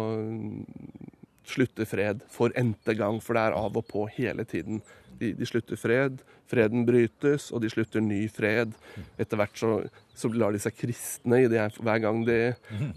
slutte 1.48 1.86
fred 1.86 2.24
for 2.32 2.54
n-te 2.60 2.96
gang, 2.98 3.20
for 3.22 3.38
det 3.38 3.48
er 3.48 3.58
av 3.58 3.78
og 3.78 3.88
på 3.90 4.06
hele 4.18 4.46
tiden. 4.48 4.82
De, 5.20 5.32
de, 5.38 5.46
slutter 5.48 5.78
fred, 5.78 6.24
freden 6.50 6.88
brytes, 6.88 7.52
og 7.54 7.62
de 7.64 7.70
slutter 7.72 8.02
ny 8.04 8.24
fred. 8.34 8.74
Etter 9.22 9.40
hvert 9.40 9.60
så, 9.60 9.76
så 10.18 10.32
lar 10.34 10.56
de 10.56 10.62
seg 10.64 10.76
kristne 10.80 11.44
i 11.44 11.52
det. 11.52 11.68
Hver 11.78 12.02
gang 12.04 12.24
de, 12.28 12.40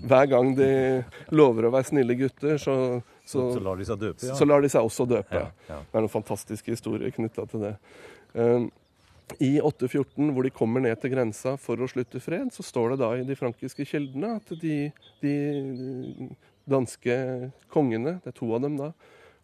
hver 0.07 0.31
gang 0.33 0.55
de 0.57 0.71
lover 1.35 1.69
å 1.69 1.75
være 1.75 1.91
snille 1.91 2.17
gutter, 2.19 2.57
så, 2.63 2.77
så, 3.27 3.45
så 3.57 3.61
lar 3.63 3.79
de 3.81 3.87
seg 3.89 4.01
døpe? 4.01 4.23
Ja. 4.23 4.35
Så 4.39 4.47
lar 4.47 4.63
de 4.63 4.71
seg 4.71 4.87
også 4.87 5.07
døpe. 5.11 5.41
Ja, 5.41 5.51
ja. 5.69 5.79
Det 5.83 5.99
er 5.99 6.05
noen 6.05 6.13
fantastiske 6.13 6.73
historier 6.73 7.11
knytta 7.15 7.47
til 7.51 7.65
det. 7.67 7.73
Um, 8.39 8.69
i 9.43 9.57
814, 9.59 10.31
hvor 10.31 10.47
de 10.47 10.53
kommer 10.55 10.85
ned 10.85 11.01
til 11.03 11.11
grensa 11.11 11.57
for 11.59 11.83
å 11.83 11.89
slutte 11.91 12.23
fred, 12.23 12.53
så 12.55 12.63
står 12.63 12.95
det 12.95 13.01
da 13.03 13.09
i 13.19 13.25
de 13.27 13.35
frankiske 13.39 13.87
kildene 13.91 14.37
at 14.39 14.53
de, 14.63 14.77
de 15.25 15.35
danske 16.71 17.17
kongene, 17.75 18.21
det 18.23 18.31
er 18.31 18.39
to 18.39 18.53
av 18.55 18.63
dem 18.63 18.79
da, 18.79 18.93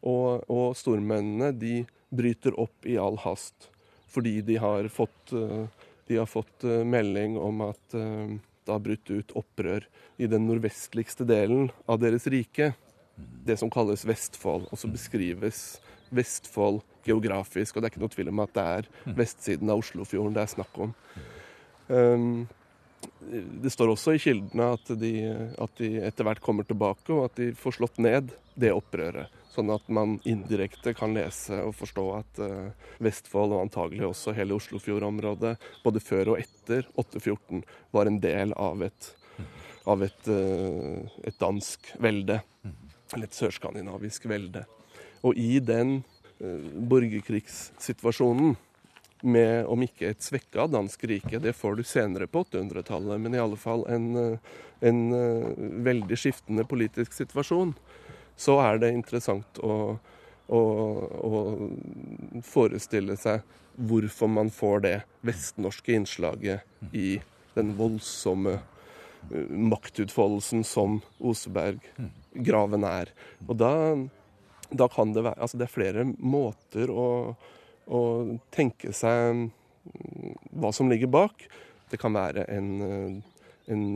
og, 0.07 0.47
og 0.47 0.79
stormennene, 0.79 1.51
de 1.59 1.83
bryter 2.15 2.55
opp 2.61 2.87
i 2.87 2.99
all 3.01 3.19
hast. 3.25 3.71
Fordi 4.13 4.41
de 4.47 4.59
har 4.61 4.87
fått, 4.93 5.33
eh, 5.33 5.67
de 6.07 6.19
har 6.21 6.31
fått 6.31 6.67
eh, 6.69 6.83
melding 6.85 7.39
om 7.41 7.63
at 7.71 7.97
eh, 7.97 8.39
det 8.63 8.71
har 8.71 8.83
brutt 8.85 9.11
ut 9.11 9.35
opprør 9.39 9.87
i 10.23 10.29
den 10.31 10.47
nordvestligste 10.47 11.27
delen 11.27 11.71
av 11.91 12.03
deres 12.03 12.29
rike. 12.31 12.73
Det 13.17 13.59
som 13.61 13.71
kalles 13.73 14.07
Vestfold. 14.09 14.69
Og 14.71 14.81
så 14.81 14.91
beskrives 14.91 15.81
Vestfold 16.13 16.83
geografisk. 17.07 17.77
Og 17.77 17.83
det 17.83 17.89
er 17.89 17.95
ikke 17.95 18.05
noe 18.05 18.15
tvil 18.15 18.33
om 18.33 18.43
at 18.45 18.57
det 18.57 18.67
er 18.79 18.91
vestsiden 19.19 19.71
av 19.73 19.83
Oslofjorden 19.83 20.37
det 20.37 20.45
er 20.45 20.53
snakk 20.55 20.83
om. 20.87 20.97
Um, 21.89 22.45
det 23.63 23.71
står 23.75 23.93
også 23.93 24.15
i 24.15 24.21
kildene 24.23 24.73
at 24.77 24.91
de, 24.99 25.13
at 25.59 25.79
de 25.81 25.95
etter 26.07 26.27
hvert 26.27 26.43
kommer 26.43 26.67
tilbake, 26.67 27.09
og 27.15 27.27
at 27.27 27.39
de 27.41 27.51
får 27.59 27.79
slått 27.79 27.99
ned 28.03 28.31
det 28.55 28.73
opprøret. 28.75 29.31
Sånn 29.53 29.69
at 29.75 29.89
man 29.93 30.17
indirekte 30.29 30.95
kan 30.97 31.13
lese 31.17 31.59
og 31.61 31.75
forstå 31.77 32.05
at 32.17 32.39
uh, 32.41 32.93
Vestfold, 33.05 33.53
og 33.53 33.67
antagelig 33.67 34.07
også 34.09 34.37
hele 34.37 34.57
Oslofjordområdet, 34.57 35.57
både 35.85 36.03
før 36.03 36.35
og 36.35 36.41
etter 36.41 36.87
814, 36.95 37.61
var 37.93 38.09
en 38.09 38.21
del 38.23 38.55
av 38.57 38.87
et, 38.87 39.11
av 39.91 40.07
et, 40.07 40.31
uh, 40.31 41.21
et 41.27 41.39
dansk 41.43 41.93
velde. 42.01 42.41
Eller 43.13 43.29
et 43.29 43.37
sørskandinavisk 43.39 44.27
velde. 44.31 44.65
Og 45.23 45.39
i 45.39 45.59
den 45.63 46.01
eh, 46.41 46.69
borgerkrigssituasjonen 46.91 48.57
med 49.23 49.69
om 49.71 49.83
ikke 49.85 50.11
et 50.11 50.25
svekka 50.25 50.67
dansk 50.67 51.05
rike, 51.07 51.39
det 51.39 51.55
får 51.55 51.77
du 51.79 51.85
senere 51.87 52.27
på 52.27 52.43
800-tallet, 52.43 53.21
men 53.23 53.37
i 53.37 53.41
alle 53.43 53.59
fall 53.61 53.85
en, 53.87 54.39
en 54.83 55.03
veldig 55.87 56.19
skiftende 56.19 56.65
politisk 56.67 57.15
situasjon, 57.15 57.71
så 58.37 58.59
er 58.65 58.81
det 58.83 58.93
interessant 58.97 59.61
å, 59.63 59.77
å, 60.51 60.61
å, 61.31 61.43
forestille 62.47 63.17
seg 63.21 63.45
hvorfor 63.77 64.31
man 64.31 64.51
får 64.53 64.83
det 64.85 64.97
vestnorske 65.25 65.95
innslaget 65.97 66.67
i 66.93 67.21
den 67.55 67.75
voldsomme 67.79 68.59
maktutfoldelsen 69.31 70.65
som 70.67 71.01
Oseberg-graven 71.23 72.87
er. 72.89 73.13
Og 73.47 73.57
da, 73.61 73.73
da, 74.71 74.89
kan 74.93 75.15
det 75.15 75.25
være 75.27 75.41
Altså 75.41 75.61
det 75.61 75.69
er 75.69 75.75
flere 75.75 76.07
måter 76.19 76.93
å, 76.93 77.09
å 77.87 78.03
tenke 78.55 78.95
seg 78.97 79.49
hva 80.53 80.71
som 80.75 80.91
ligger 80.93 81.11
bak. 81.11 81.47
Det 81.91 81.99
kan 82.01 82.15
være 82.17 82.47
en, 82.53 83.23
en 83.71 83.89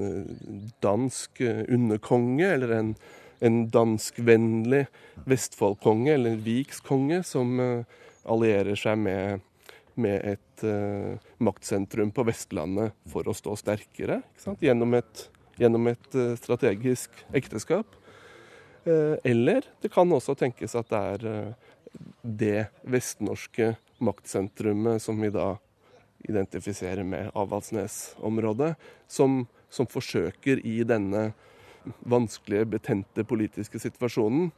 dansk 0.84 1.40
underkonge 1.46 2.50
eller 2.56 2.74
en 2.80 2.96
en 3.44 3.66
danskvennlig 3.68 4.86
Vestfoldkonge, 5.28 6.14
eller 6.14 6.30
en 6.30 6.44
Vikskonge, 6.44 7.22
som 7.26 7.58
allierer 8.26 8.78
seg 8.78 8.98
med, 9.00 9.44
med 10.00 10.22
et 10.34 10.64
uh, 10.66 11.16
maktsentrum 11.42 12.12
på 12.14 12.24
Vestlandet 12.28 12.94
for 13.10 13.28
å 13.28 13.34
stå 13.36 13.56
sterkere. 13.60 14.20
Gjennom 14.62 14.96
et, 14.98 15.26
gjennom 15.60 15.88
et 15.92 16.08
uh, 16.16 16.34
strategisk 16.40 17.24
ekteskap. 17.36 18.02
eller 19.26 19.64
det 19.82 19.88
kan 19.90 20.12
også 20.14 20.36
tenkes 20.38 20.76
at 20.78 20.86
det 20.92 20.98
er 20.98 21.54
det 22.22 22.66
vestnorske 22.86 23.72
maktsentrumet 23.98 25.02
som 25.02 25.18
vi 25.18 25.30
da 25.34 25.56
identifiserer 26.28 27.02
med 27.02 27.30
Avaldsnes-området, 27.34 28.74
som, 29.08 29.46
som 29.70 29.86
forsøker 29.90 30.62
i 30.66 30.84
denne 30.86 31.32
vanskelige, 32.00 32.70
betente 32.76 33.24
politiske 33.24 33.80
situasjonen 33.82 34.50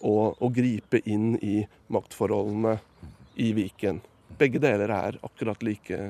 å, 0.00 0.14
å 0.32 0.48
gripe 0.54 1.02
inn 1.04 1.34
i 1.44 1.60
maktforholdene 1.92 2.78
i 3.40 3.52
Viken. 3.56 4.00
Begge 4.38 4.62
deler 4.62 4.92
er 4.94 5.18
akkurat 5.26 5.62
like 5.66 6.00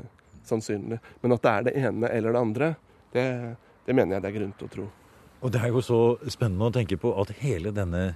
sannsynlig. 0.46 1.00
Men 1.22 1.36
at 1.36 1.44
det 1.44 1.52
er 1.52 1.68
det 1.68 1.76
ene 1.80 2.10
eller 2.10 2.34
det 2.34 2.40
andre, 2.40 2.72
det, 3.14 3.26
det 3.86 3.96
mener 3.96 4.16
jeg 4.16 4.24
det 4.24 4.30
er 4.30 4.38
grunn 4.38 4.56
til 4.58 4.68
å 4.68 4.74
tro. 4.74 4.88
Og 5.40 5.52
det 5.54 5.62
er 5.64 5.70
jo 5.72 5.80
så 5.84 6.00
spennende 6.28 6.68
å 6.68 6.74
tenke 6.74 6.98
på 7.00 7.14
at 7.20 7.32
hele 7.40 7.72
denne 7.72 8.10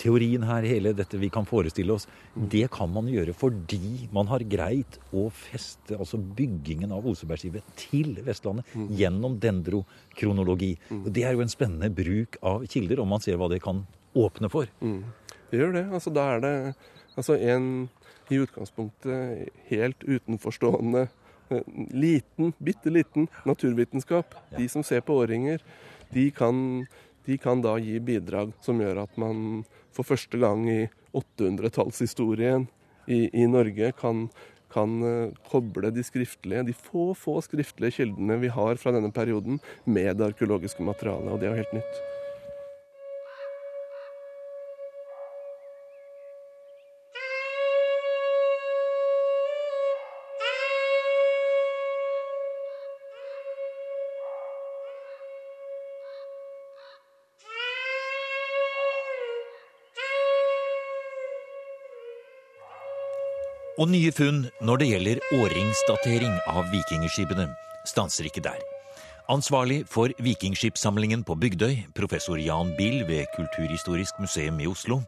teorien 0.00 0.42
her, 0.46 0.64
hele 0.66 0.92
dette 0.96 1.18
vi 1.20 1.28
kan 1.32 1.46
forestille 1.48 1.94
oss, 1.94 2.06
det 2.34 2.64
kan 2.74 2.90
man 2.92 3.08
gjøre 3.10 3.34
fordi 3.36 4.08
man 4.14 4.28
har 4.30 4.44
greit 4.50 4.98
å 5.14 5.28
feste 5.34 5.96
altså 5.98 6.18
byggingen 6.18 6.92
av 6.96 7.06
Osebergskivet 7.08 7.74
til 7.78 8.16
Vestlandet 8.26 8.68
mm. 8.74 8.88
gjennom 8.98 9.38
dendrokronologi. 9.42 10.74
Mm. 10.90 11.02
Og 11.04 11.10
Det 11.14 11.26
er 11.28 11.36
jo 11.36 11.44
en 11.44 11.52
spennende 11.52 11.92
bruk 11.94 12.40
av 12.40 12.66
kilder, 12.72 13.02
om 13.02 13.12
man 13.14 13.24
ser 13.24 13.38
hva 13.40 13.50
det 13.52 13.62
kan 13.64 13.84
åpne 14.18 14.50
for. 14.52 14.70
Mm. 14.80 15.02
Det 15.52 15.60
gjør 15.60 15.76
det. 15.76 15.86
Altså, 15.92 16.12
da 16.14 16.28
er 16.34 16.44
det 16.44 16.54
altså 17.14 17.36
en 17.36 17.66
i 18.30 18.38
utgangspunktet 18.42 19.48
helt 19.70 20.04
utenforstående 20.04 21.06
eh, 21.48 21.62
liten, 21.90 22.52
bitte 22.58 22.90
liten 22.90 23.28
naturvitenskap. 23.48 24.34
De 24.56 24.68
som 24.68 24.84
ser 24.86 25.00
på 25.06 25.16
årringer, 25.22 25.62
de 26.12 26.30
kan, 26.30 26.86
de 27.26 27.38
kan 27.38 27.62
da 27.64 27.76
gi 27.80 27.98
bidrag 28.00 28.52
som 28.60 28.80
gjør 28.80 29.04
at 29.06 29.18
man 29.20 29.64
for 29.92 30.08
første 30.08 30.38
gang 30.40 30.64
i 30.70 30.80
800-tallshistorien 31.12 32.66
i, 33.06 33.26
i, 33.32 33.46
Norge 33.50 33.92
kan, 33.98 34.26
kan 34.72 34.94
uh, 35.02 35.34
koble 35.50 35.90
de 35.92 36.04
skriftlige, 36.06 36.64
de 36.68 36.76
få, 36.76 37.10
få 37.18 37.40
skriftlige 37.44 37.98
kildene 37.98 38.38
vi 38.40 38.52
har 38.52 38.80
fra 38.80 38.94
denne 38.94 39.12
perioden, 39.12 39.60
med 39.84 40.16
det 40.16 40.32
arkeologiske 40.32 40.84
materialet. 40.86 41.32
Og 41.34 41.40
det 41.40 41.48
er 41.48 41.54
jo 41.54 41.62
helt 41.64 41.78
nytt. 41.80 42.11
Og 63.82 63.88
nye 63.90 64.12
funn 64.14 64.44
når 64.62 64.78
det 64.78 64.86
gjelder 64.92 65.20
årringsdatering 65.34 66.34
av 66.52 66.68
vikingskipene, 66.70 67.48
stanser 67.90 68.28
ikke 68.28 68.44
der. 68.44 68.60
Ansvarlig 69.32 69.80
for 69.90 70.12
vikingskipssamlingen 70.22 71.24
på 71.26 71.34
Bygdøy, 71.40 71.88
professor 71.96 72.38
Jan 72.38 72.70
Bill 72.78 73.00
ved 73.08 73.26
Kulturhistorisk 73.34 74.20
museum 74.22 74.60
i 74.62 74.68
Oslo, 74.70 75.00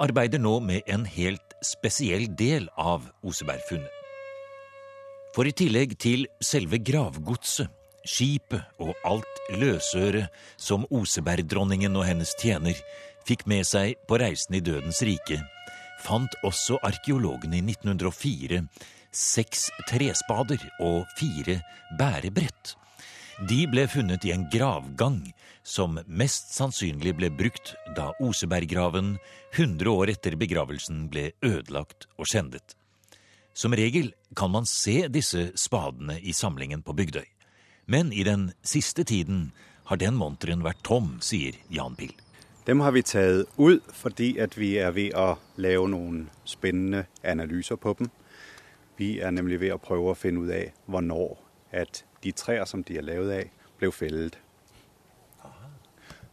arbeider 0.00 0.40
nå 0.40 0.54
med 0.64 0.88
en 0.88 1.04
helt 1.04 1.56
spesiell 1.60 2.24
del 2.40 2.70
av 2.80 3.04
Osebergfunnet. 3.20 3.92
For 5.36 5.44
i 5.44 5.52
tillegg 5.52 5.98
til 6.00 6.24
selve 6.40 6.80
gravgodset, 6.80 7.68
skipet 8.06 8.80
og 8.80 8.94
alt 9.04 9.42
løsøret 9.60 10.32
som 10.56 10.88
Osebergdronningen 10.88 12.00
og 12.00 12.08
hennes 12.08 12.32
tjener 12.40 12.80
fikk 13.28 13.44
med 13.50 13.68
seg 13.68 14.00
på 14.08 14.16
reisen 14.22 14.56
i 14.56 14.64
Dødens 14.64 15.02
rike, 15.04 15.42
fant 16.06 16.36
også 16.46 16.78
arkeologene 16.86 17.58
i 17.58 17.64
1904 17.64 18.62
seks 19.16 19.70
trespader 19.88 20.60
og 20.84 21.06
fire 21.18 21.60
bærebrett. 21.98 22.74
De 23.48 23.66
ble 23.68 23.84
funnet 23.90 24.24
i 24.24 24.32
en 24.32 24.46
gravgang 24.52 25.20
som 25.66 25.98
mest 26.06 26.54
sannsynlig 26.56 27.16
ble 27.18 27.28
brukt 27.34 27.74
da 27.96 28.12
Oseberggraven 28.24 29.16
100 29.56 29.92
år 29.92 30.12
etter 30.14 30.38
begravelsen 30.40 31.06
ble 31.12 31.30
ødelagt 31.44 32.08
og 32.16 32.28
skjendet. 32.30 32.76
Som 33.56 33.76
regel 33.76 34.12
kan 34.36 34.52
man 34.52 34.68
se 34.68 35.06
disse 35.12 35.50
spadene 35.56 36.18
i 36.20 36.32
samlingen 36.36 36.84
på 36.84 36.96
Bygdøy. 36.96 37.26
Men 37.86 38.12
i 38.12 38.24
den 38.26 38.50
siste 38.64 39.04
tiden 39.04 39.50
har 39.88 40.00
den 40.00 40.16
monteren 40.18 40.64
vært 40.64 40.82
tom, 40.84 41.16
sier 41.22 41.56
Jan 41.72 41.96
Pill. 41.96 42.14
Dem 42.66 42.80
har 42.80 42.90
vi 42.90 43.02
taget 43.02 43.46
ud, 43.56 43.80
fordi 43.92 44.36
at 44.36 44.58
vi 44.58 44.76
er 44.76 44.90
ved 44.90 45.10
at 45.14 45.36
lave 45.56 45.88
nogle 45.88 46.26
spændende 46.44 47.04
analyser 47.22 47.76
på 47.76 47.96
dem. 47.98 48.10
Vi 48.98 49.18
er 49.18 49.30
nemlig 49.30 49.60
ved 49.60 49.68
at 49.68 49.80
prøve 49.80 50.10
at 50.10 50.16
finde 50.16 50.40
ud 50.40 50.48
af, 50.48 50.72
hvornår 50.86 51.48
at 51.72 52.04
de 52.24 52.32
træer, 52.32 52.64
som 52.64 52.84
de 52.84 52.96
er 52.96 53.02
lavet 53.02 53.30
af, 53.30 53.50
blev 53.78 53.92
fældet. 53.92 54.38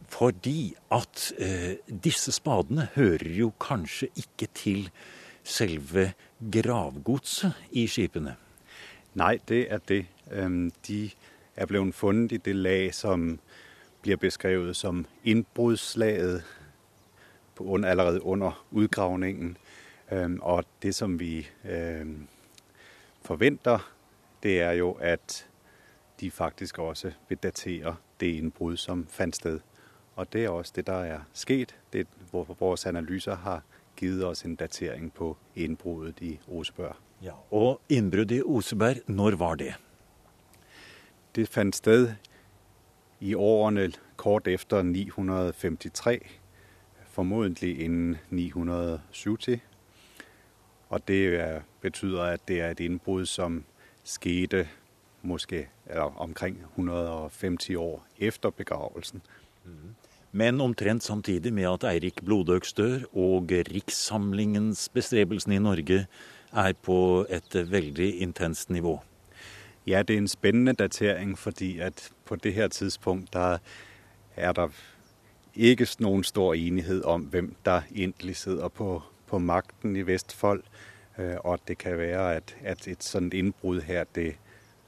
Fordi 0.08 0.74
at 0.92 1.32
eh, 1.38 1.96
disse 2.04 2.32
spadene 2.32 2.88
hører 2.94 3.18
jo 3.24 3.52
kanskje 3.60 4.08
ikke 4.16 4.48
til 4.54 4.90
selve 5.44 6.12
gravgodset 6.52 7.52
i 7.70 7.86
skipene? 7.86 8.36
Nej, 9.14 9.38
det 9.48 9.72
er 9.72 9.78
det. 9.78 10.06
De 10.86 11.10
er 11.56 11.66
blevet 11.66 11.94
fundet 11.94 12.32
i 12.32 12.36
det 12.36 12.56
lag, 12.56 12.94
som 12.94 13.38
bliver 14.04 14.16
beskrevet 14.16 14.76
som 14.76 15.06
indbrudslaget 15.24 16.44
allerede 17.84 18.22
under 18.22 18.64
udgravningen. 18.70 19.56
Og 20.40 20.64
det, 20.82 20.94
som 20.94 21.20
vi 21.20 21.48
forventer, 23.22 23.92
det 24.42 24.60
er 24.60 24.72
jo, 24.72 24.92
at 24.92 25.48
de 26.20 26.30
faktisk 26.30 26.78
også 26.78 27.12
vil 27.28 27.38
datere 27.38 27.96
det 28.20 28.26
indbrud, 28.26 28.76
som 28.76 29.06
fant 29.10 29.36
sted. 29.36 29.60
Og 30.16 30.32
det 30.32 30.44
er 30.44 30.48
også 30.48 30.72
det, 30.76 30.86
der 30.86 31.04
er 31.04 31.20
hvor 32.30 32.56
vores 32.60 32.86
analyser 32.86 33.36
har 33.36 33.62
givet 33.96 34.24
oss 34.24 34.42
en 34.42 34.56
datering 34.56 35.12
på 35.12 35.36
innbruddet 35.54 36.20
i 36.20 36.40
Oseberg. 36.48 36.96
Ja, 37.22 37.32
og 37.50 37.80
innbruddet 37.88 38.36
i 38.36 38.42
Oseberg, 38.42 38.96
når 39.06 39.30
var 39.30 39.54
det? 39.54 39.74
Det 41.34 41.48
fant 41.48 41.76
sted 41.76 42.12
i 43.20 43.34
årene 43.34 43.92
kort 44.16 44.48
efter 44.48 44.82
953, 44.82 46.20
formodentlig 47.10 47.80
innen 47.80 48.16
970. 48.30 49.60
Og 50.88 51.08
det 51.08 51.40
er, 51.40 51.60
betyder, 51.80 52.22
at 52.22 52.48
det 52.48 52.60
er 52.60 52.70
et 52.70 52.80
innbrudd 52.80 53.26
som 53.26 53.64
skete 54.04 54.68
måske 55.22 55.68
omkring 56.16 56.58
150 56.76 57.70
år 57.70 58.06
efter 58.18 58.50
begravelsen. 58.50 59.22
Men 60.32 60.60
omtrent 60.60 61.02
samtidig 61.02 61.52
med 61.54 61.64
at 61.72 61.84
Eirik 61.84 62.24
Blodøks 62.24 62.72
dør 62.72 62.98
og 63.12 63.46
Rikssamlingens 63.50 64.88
bestrebelsen 64.88 65.52
i 65.52 65.58
Norge 65.58 66.06
er 66.52 66.72
på 66.82 67.26
et 67.30 67.70
veldig 67.70 68.20
intenst 68.20 68.70
nivå. 68.70 69.00
Ja, 69.86 70.02
det 70.02 70.14
er 70.14 70.18
en 70.18 70.28
spennende 70.28 70.72
datering, 70.72 71.38
fordi 71.38 71.78
at 71.78 72.10
på 72.24 72.36
det 72.36 72.54
her 72.54 72.68
tidspunkt, 72.68 73.32
der 73.32 73.58
er 74.36 74.52
der 74.52 74.68
ikke 75.54 75.88
noen 75.98 76.24
stor 76.24 76.54
enighet 76.54 77.02
om, 77.02 77.20
hvem 77.20 77.56
der 77.64 77.82
egentlig 77.94 78.36
sitter 78.36 78.68
på, 78.68 79.02
på 79.26 79.38
magten 79.38 79.96
i 79.96 80.02
Vestfold. 80.02 80.62
Øh, 81.18 81.36
og 81.44 81.58
det 81.68 81.78
kan 81.78 81.98
være, 81.98 82.34
at, 82.34 82.56
at 82.64 82.88
et 82.88 83.04
sånt 83.04 83.34
innbrudd 83.34 83.80
her, 83.80 84.04
det 84.14 84.36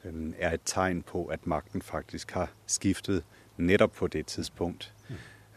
øh, 0.05 0.33
er 0.39 0.53
et 0.53 0.61
tegn 0.65 1.01
på, 1.01 1.25
at 1.25 1.47
magten 1.47 1.81
faktisk 1.81 2.31
har 2.31 2.51
skiftet 2.67 3.23
netop 3.57 3.91
på 3.91 4.07
det 4.07 4.25
tidspunkt. 4.25 4.93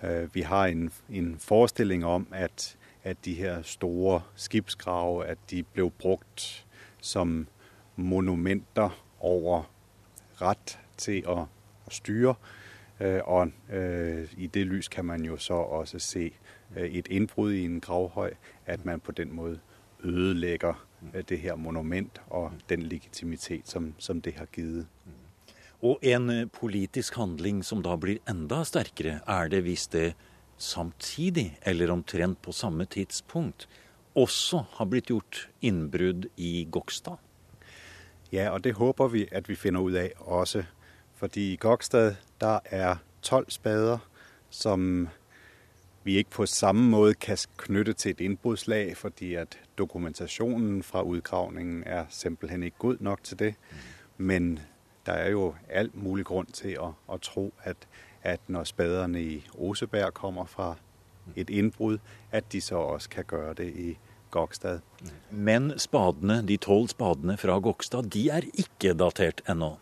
Øh, 0.03 0.35
vi 0.35 0.41
har 0.41 0.67
en, 0.67 0.93
en 1.11 1.37
forestilling 1.39 2.05
om, 2.05 2.27
at, 2.33 2.77
at 3.05 3.25
de 3.25 3.35
her 3.35 3.63
store 3.63 4.23
skibsgrave, 4.35 5.27
at 5.27 5.39
de 5.51 5.63
ble 5.63 5.91
brugt 5.91 6.67
som 7.01 7.47
monumenter 7.97 9.05
over 9.21 9.63
ret 10.41 10.79
til 10.97 11.25
at, 11.29 11.39
at 11.87 11.93
styre. 11.93 12.35
Øh, 13.01 13.21
og 13.25 13.51
øh, 13.73 14.29
i 14.37 14.47
det 14.47 14.67
lys 14.67 14.89
kan 14.89 15.05
man 15.05 15.25
jo 15.25 15.37
så 15.37 15.55
også 15.55 15.99
se 15.99 16.33
øh, 16.77 16.89
et 16.89 17.09
indbrud 17.09 17.53
i 17.53 17.65
en 17.65 17.81
gravhøj, 17.81 18.35
at 18.67 18.85
man 18.85 19.01
på 19.01 19.13
den 19.13 19.33
måde 19.33 19.59
ødelægger 20.05 20.87
øh, 21.15 21.23
det 21.29 21.39
her 21.39 21.55
monument 21.55 22.21
og 22.31 22.53
den 22.69 22.83
legitimitet, 22.83 23.69
som, 23.69 23.95
som 23.99 24.21
det 24.21 24.35
har 24.35 24.45
givet. 24.45 24.87
Og 25.83 25.99
en 26.03 26.49
politisk 26.53 27.17
handling 27.17 27.65
som 27.65 27.83
da 27.83 27.97
blir 27.97 28.21
enda 28.29 28.65
sterkere, 28.65 29.21
er 29.27 29.49
det 29.49 29.63
hvis 29.63 29.87
det 29.89 30.13
samtidig, 30.61 31.59
eller 31.63 31.93
omtrent 31.93 32.43
på 32.43 32.53
samme 32.53 32.85
tidspunkt, 32.85 33.69
også 34.15 34.65
har 34.77 34.85
blitt 34.85 35.09
gjort 35.09 35.49
innbrudd 35.63 36.29
i 36.37 36.69
Gokstad. 36.71 37.17
Ja, 38.33 38.51
og 38.51 38.65
det 38.65 38.75
håper 38.75 39.09
vi, 39.09 39.29
at 39.33 39.49
vi 39.49 39.55
finner 39.55 39.81
ut 39.81 39.97
av 39.97 40.11
også. 40.19 40.63
Fordi 41.15 41.53
i 41.53 41.57
Gokstad, 41.57 42.15
der 42.41 42.59
er 42.65 42.97
12 43.23 43.51
spader, 43.51 43.99
som 44.51 45.09
vi 46.05 46.15
ikke 46.15 46.31
på 46.31 46.47
samme 46.47 46.91
måte 46.91 47.15
kan 47.15 47.37
knytte 47.59 47.93
til 47.93 48.11
et 48.11 48.21
innbruddslag, 48.21 48.97
fordi 48.97 49.35
at 49.35 49.59
dokumentasjonen 49.79 50.83
fra 50.83 51.03
utgravningen 51.03 51.83
er 51.87 52.05
simpelthen 52.09 52.63
ikke 52.63 52.77
god 52.79 52.97
nok 53.01 53.23
til 53.23 53.39
det. 53.39 53.55
Men 54.17 54.59
der 55.07 55.13
er 55.13 55.31
jo 55.31 55.55
alt 55.71 56.03
mulig 56.03 56.25
grunn 56.25 56.47
til 56.47 56.79
å, 56.79 56.93
å 57.09 57.17
tro, 57.17 57.53
at, 57.65 57.77
at 58.23 58.41
når 58.49 58.65
spaderne 58.65 59.23
i 59.23 59.47
Oseberg 59.55 60.15
kommer 60.15 60.45
fra 60.45 60.75
et 61.37 61.51
innbrudd, 61.51 61.99
at 62.33 62.53
de 62.53 62.61
så 62.61 62.77
også 62.77 63.09
kan 63.11 63.25
gjøre 63.31 63.55
det 63.55 63.69
i 63.75 63.89
Gokstad. 63.91 64.10
Men 65.31 65.73
spadene, 65.79 66.41
de 66.47 66.57
tolv 66.57 66.89
spadene 66.93 67.37
fra 67.41 67.59
Gokstad, 67.63 68.11
de 68.15 68.29
er 68.31 68.47
ikke 68.55 68.95
datert 68.99 69.43
ennå. 69.49 69.75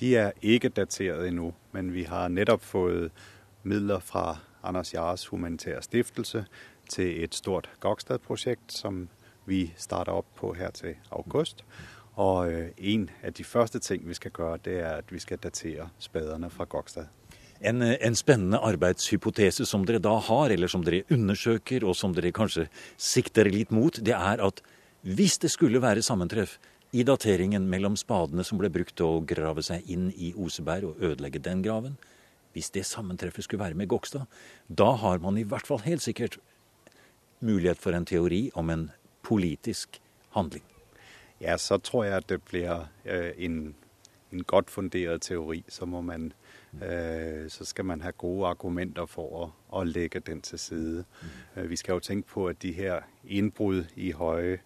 De 0.00 0.14
er 0.16 0.32
ikke 0.42 0.68
datert 0.68 1.26
ennå, 1.26 1.52
men 1.72 1.92
vi 1.94 2.04
har 2.06 2.28
nettopp 2.30 2.62
fått 2.62 3.24
midler 3.68 4.00
fra 4.04 4.38
Anders 4.62 4.94
Jars 4.94 5.26
Humanitære 5.26 5.82
Stiftelse 5.82 6.44
til 6.88 7.24
et 7.24 7.34
stort 7.34 7.70
Gokstad-prosjekt 7.80 8.72
som 8.72 9.08
vi 9.48 9.72
starter 9.76 10.12
opp 10.12 10.28
på 10.36 10.52
her 10.54 10.70
til 10.70 10.96
august. 11.10 11.64
Og 12.18 12.52
øh, 12.52 12.68
en 12.78 13.10
av 13.22 13.32
de 13.32 13.44
første 13.44 13.78
ting, 13.78 14.08
vi 14.08 14.14
skal 14.14 14.30
gjøre, 14.30 14.58
det 14.64 14.80
er, 14.80 14.90
at 14.90 15.12
vi 15.12 15.18
skal 15.18 15.38
datere 15.38 15.88
spaderne 15.98 16.50
fra 16.50 16.64
Gokstad. 16.64 17.06
En, 17.60 17.82
eh, 17.82 17.96
en 18.00 18.14
spennende 18.14 18.60
arbeidshypotese 18.62 19.66
som 19.66 19.84
dere 19.84 19.98
da 19.98 20.18
har, 20.18 20.50
eller 20.50 20.68
som 20.68 20.84
dere 20.84 21.04
undersøker, 21.10 21.84
og 21.84 21.96
som 21.96 22.14
dere 22.14 22.32
kanskje 22.32 22.68
sikter 22.96 23.50
litt 23.50 23.70
mot, 23.70 23.98
det 24.04 24.14
er 24.14 24.44
at 24.44 24.62
hvis 25.02 25.38
det 25.38 25.50
skulle 25.50 25.82
være 25.82 26.02
sammentreff 26.02 26.58
i 26.92 27.02
dateringen 27.02 27.68
mellom 27.68 27.96
spadene 27.96 28.44
som 28.44 28.58
ble 28.58 28.70
brukt 28.72 28.96
til 28.96 29.06
å 29.06 29.24
grave 29.26 29.62
seg 29.62 29.84
inn 29.90 30.12
i 30.16 30.32
Oseberg 30.36 30.84
og 30.84 31.02
ødelegge 31.02 31.42
den 31.42 31.62
graven, 31.62 31.98
hvis 32.52 32.70
det 32.70 32.86
sammentreffet 32.86 33.44
skulle 33.44 33.64
være 33.64 33.76
med 33.78 33.88
Gokstad, 33.88 34.26
da 34.68 34.94
har 34.96 35.18
man 35.18 35.38
i 35.38 35.44
hvert 35.44 35.66
fall 35.66 35.82
helt 35.84 36.02
sikkert 36.02 36.38
mulighet 37.40 37.78
for 37.78 37.94
en 37.94 38.06
teori 38.08 38.48
om 38.54 38.70
en 38.70 38.90
politisk 39.22 40.00
handling. 40.34 40.64
Ja, 41.40 41.56
så 41.56 41.78
tror 41.78 42.04
jeg, 42.04 42.16
at 42.16 42.28
det 42.28 42.42
bliver 42.42 42.88
øh, 43.04 43.32
en, 43.36 43.74
en 44.32 44.44
godt 44.44 44.70
funderet 44.70 45.22
teori. 45.22 45.64
Så, 45.68 45.86
må 45.86 46.00
man, 46.00 46.32
så 47.48 47.64
skal 47.64 47.84
man 47.84 48.02
ha 48.04 48.10
gode 48.10 48.46
argumenter 48.46 49.06
for 49.06 49.52
å, 49.72 49.84
legge 49.84 50.20
den 50.20 50.40
til 50.40 50.58
side. 50.58 51.04
Mm. 51.54 51.70
Vi 51.70 51.76
skal 51.76 51.92
jo 51.92 52.04
tenke 52.04 52.28
på, 52.28 52.46
at 52.46 52.62
de 52.62 52.72
her 52.72 53.00
innbrudd 53.24 53.84
i 53.96 54.12
høje 54.12 54.58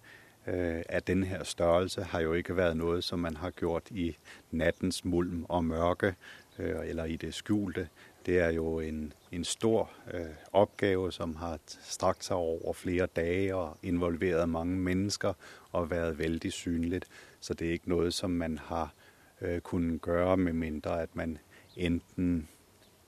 av 0.47 1.05
denne 1.07 1.27
her 1.27 1.45
størrelse 1.45 2.03
har 2.11 2.21
jo 2.21 2.33
ikke 2.35 2.57
vært 2.59 2.77
noe 2.77 3.03
som 3.03 3.23
man 3.23 3.37
har 3.39 3.53
gjort 3.61 3.91
i 3.91 4.17
nattens 4.51 5.05
mulm 5.05 5.45
og 5.49 5.65
mørke 5.65 6.15
øh, 6.59 6.89
eller 6.89 7.05
i 7.05 7.17
det 7.17 7.35
skjulte. 7.35 7.89
Det 8.27 8.39
er 8.39 8.51
jo 8.51 8.81
en, 8.81 9.13
en 9.33 9.45
stor 9.45 9.91
øh, 10.15 10.35
opgave, 10.53 11.13
som 11.13 11.37
har 11.37 11.59
strakt 11.67 12.25
seg 12.25 12.37
over 12.37 12.73
flere 12.73 13.07
dager 13.07 13.55
og 13.55 13.79
involveret 13.83 14.49
mange 14.49 14.77
mennesker 14.77 15.35
og 15.73 15.91
vært 15.91 16.19
veldig 16.19 16.53
synlig. 16.53 17.03
Så 17.41 17.55
det 17.55 17.69
er 17.69 17.73
ikke 17.73 17.91
noe 17.91 18.11
som 18.11 18.31
man 18.31 18.59
har 18.59 18.95
øh, 19.41 19.61
kunnet 19.61 20.03
gjøre 20.03 20.37
med 20.37 20.53
mindre 20.53 21.03
at 21.03 21.17
man 21.17 21.39
enten 21.77 22.49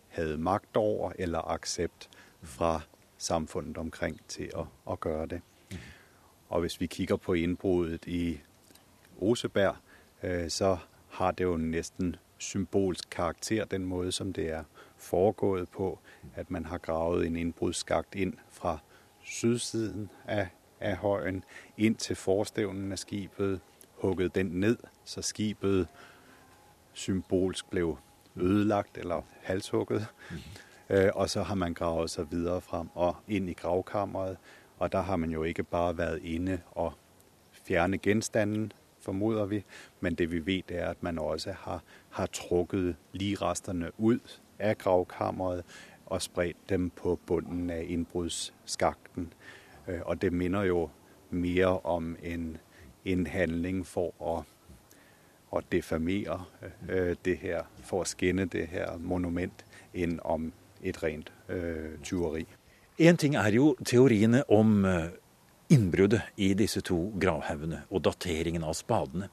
hadde 0.08 0.36
magt 0.38 0.76
over 0.76 1.12
eller 1.18 1.50
accept 1.50 2.10
fra 2.42 2.80
samfunnet 3.18 3.78
omkring 3.78 4.20
til 4.28 4.50
å, 4.54 4.66
å 4.86 4.96
gjøre 5.04 5.26
det. 5.26 5.40
Og 6.48 6.60
hvis 6.60 6.80
vi 6.80 6.86
kigger 6.86 7.16
på 7.16 7.32
innbruddet 7.32 8.06
i 8.06 8.40
Oseberg, 9.18 9.76
øh, 10.22 10.48
så 10.48 10.76
har 11.08 11.30
det 11.30 11.44
jo 11.44 11.56
næsten 11.56 12.16
symbolsk 12.38 13.10
karakter, 13.10 13.64
den 13.64 13.84
måte 13.84 14.12
som 14.12 14.32
det 14.32 14.50
er 14.50 14.64
foregået 14.96 15.68
på, 15.68 15.98
at 16.34 16.50
man 16.50 16.64
har 16.64 16.78
gravet 16.78 17.26
en 17.26 17.36
innbruddsskakt 17.36 18.14
inn 18.14 18.38
fra 18.50 18.78
sydsiden 19.24 20.10
av, 20.28 20.46
av 20.80 20.96
høyen 20.96 21.44
inn 21.76 21.94
til 21.94 22.16
forstævnen 22.16 22.92
av 22.92 22.96
skibet, 22.96 23.60
hugget 23.96 24.34
den 24.34 24.46
ned, 24.46 24.76
så 25.04 25.22
skibet 25.22 25.86
symbolsk 26.92 27.70
blev 27.70 27.96
ødelagt 28.36 28.98
eller 28.98 29.22
halshugget. 29.42 30.06
Mm. 30.30 30.36
Øh, 30.90 31.10
og 31.14 31.30
så 31.30 31.42
har 31.42 31.54
man 31.54 31.74
gravet 31.74 32.10
seg 32.10 32.30
videre 32.30 32.60
frem 32.60 32.88
og 32.94 33.16
inn 33.28 33.48
i 33.48 33.52
gravkammeret, 33.52 34.36
og 34.78 34.92
der 34.92 35.02
har 35.02 35.16
man 35.16 35.30
jo 35.30 35.42
ikke 35.42 35.62
bare 35.62 35.98
vært 35.98 36.18
inne 36.22 36.60
og 36.70 36.92
fjerne 37.52 37.98
genstanden, 37.98 38.72
formoder 39.00 39.44
vi, 39.46 39.64
men 40.00 40.14
det 40.14 40.30
vi 40.30 40.46
vet, 40.46 40.70
er, 40.70 40.88
at 40.88 41.02
man 41.02 41.18
også 41.18 41.52
har, 41.52 41.82
har 42.10 42.26
trukket 42.26 42.96
ligresterne 43.12 43.90
ut 43.98 44.42
av 44.60 44.74
gravkammeret 44.74 45.64
og 46.06 46.22
spredt 46.22 46.68
dem 46.68 46.90
på 46.90 47.18
bunnen 47.26 47.70
av 47.70 47.82
innbruddsskakten. 47.88 49.32
Øh, 49.88 50.00
og 50.04 50.22
det 50.22 50.32
minder 50.32 50.62
jo 50.62 50.90
mer 51.30 51.86
om 51.86 52.16
en, 52.22 52.56
en 53.04 53.26
handling 53.26 53.86
for 53.86 54.38
at, 54.38 54.44
at 55.58 55.70
defamere 55.72 56.40
øh, 56.88 57.14
det 57.24 57.38
her, 57.42 57.68
for 57.82 58.04
å 58.04 58.08
skinne 58.08 58.46
det 58.50 58.68
her 58.72 58.98
monument, 58.98 59.64
enn 59.94 60.18
om 60.24 60.52
et 60.82 61.00
rent 61.02 61.32
øh, 61.48 61.98
tyveri. 62.04 62.46
En 62.98 63.18
ting 63.18 63.34
er 63.38 63.54
jo 63.56 63.74
teoriene 63.82 64.44
om 64.52 64.84
eh, 64.86 65.14
innbruddet 65.74 66.34
i 66.36 66.52
disse 66.54 66.82
to 66.86 66.98
gravhaugene 67.20 67.84
og 67.90 68.04
dateringen 68.06 68.66
av 68.66 68.76
spadene. 68.78 69.30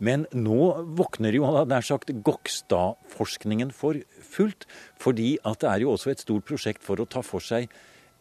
Men 0.00 0.24
nå 0.32 0.86
våkner 0.96 1.36
jo 1.36 1.48
nær 1.68 1.84
sagt 1.84 2.12
Gokstad-forskningen 2.24 3.72
for 3.76 3.98
fullt. 4.24 4.64
Fordi 5.00 5.34
at 5.44 5.60
det 5.60 5.68
er 5.68 5.84
jo 5.84 5.94
også 5.94 6.14
et 6.14 6.22
stort 6.24 6.46
prosjekt 6.48 6.84
for 6.86 7.02
å 7.02 7.08
ta 7.08 7.20
for 7.26 7.44
seg 7.44 7.68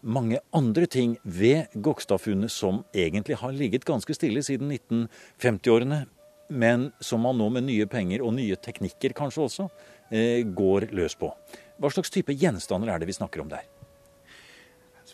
mange 0.04 0.40
andre 0.56 0.88
ting 0.92 1.18
ved 1.24 1.72
Gokstad-funnet 1.76 2.52
som 2.52 2.84
egentlig 2.96 3.40
har 3.40 3.56
ligget 3.56 3.88
ganske 3.88 4.16
stille 4.16 4.44
siden 4.44 4.72
1950-årene. 4.72 6.06
Men 6.50 6.90
som 7.00 7.22
man 7.22 7.38
nå 7.38 7.50
med 7.54 7.68
nye 7.68 7.86
penger 7.90 8.24
og 8.26 8.34
nye 8.38 8.58
teknikker 8.58 9.14
kanskje 9.18 9.46
også 9.46 9.68
eh, 10.12 10.42
går 10.46 10.90
løs 10.98 11.16
på. 11.20 11.30
Hva 11.80 11.92
slags 11.94 12.12
type 12.12 12.34
gjenstander 12.34 12.90
er 12.92 13.00
det 13.00 13.10
vi 13.10 13.18
snakker 13.18 13.44
om 13.44 13.52
der? 13.52 13.68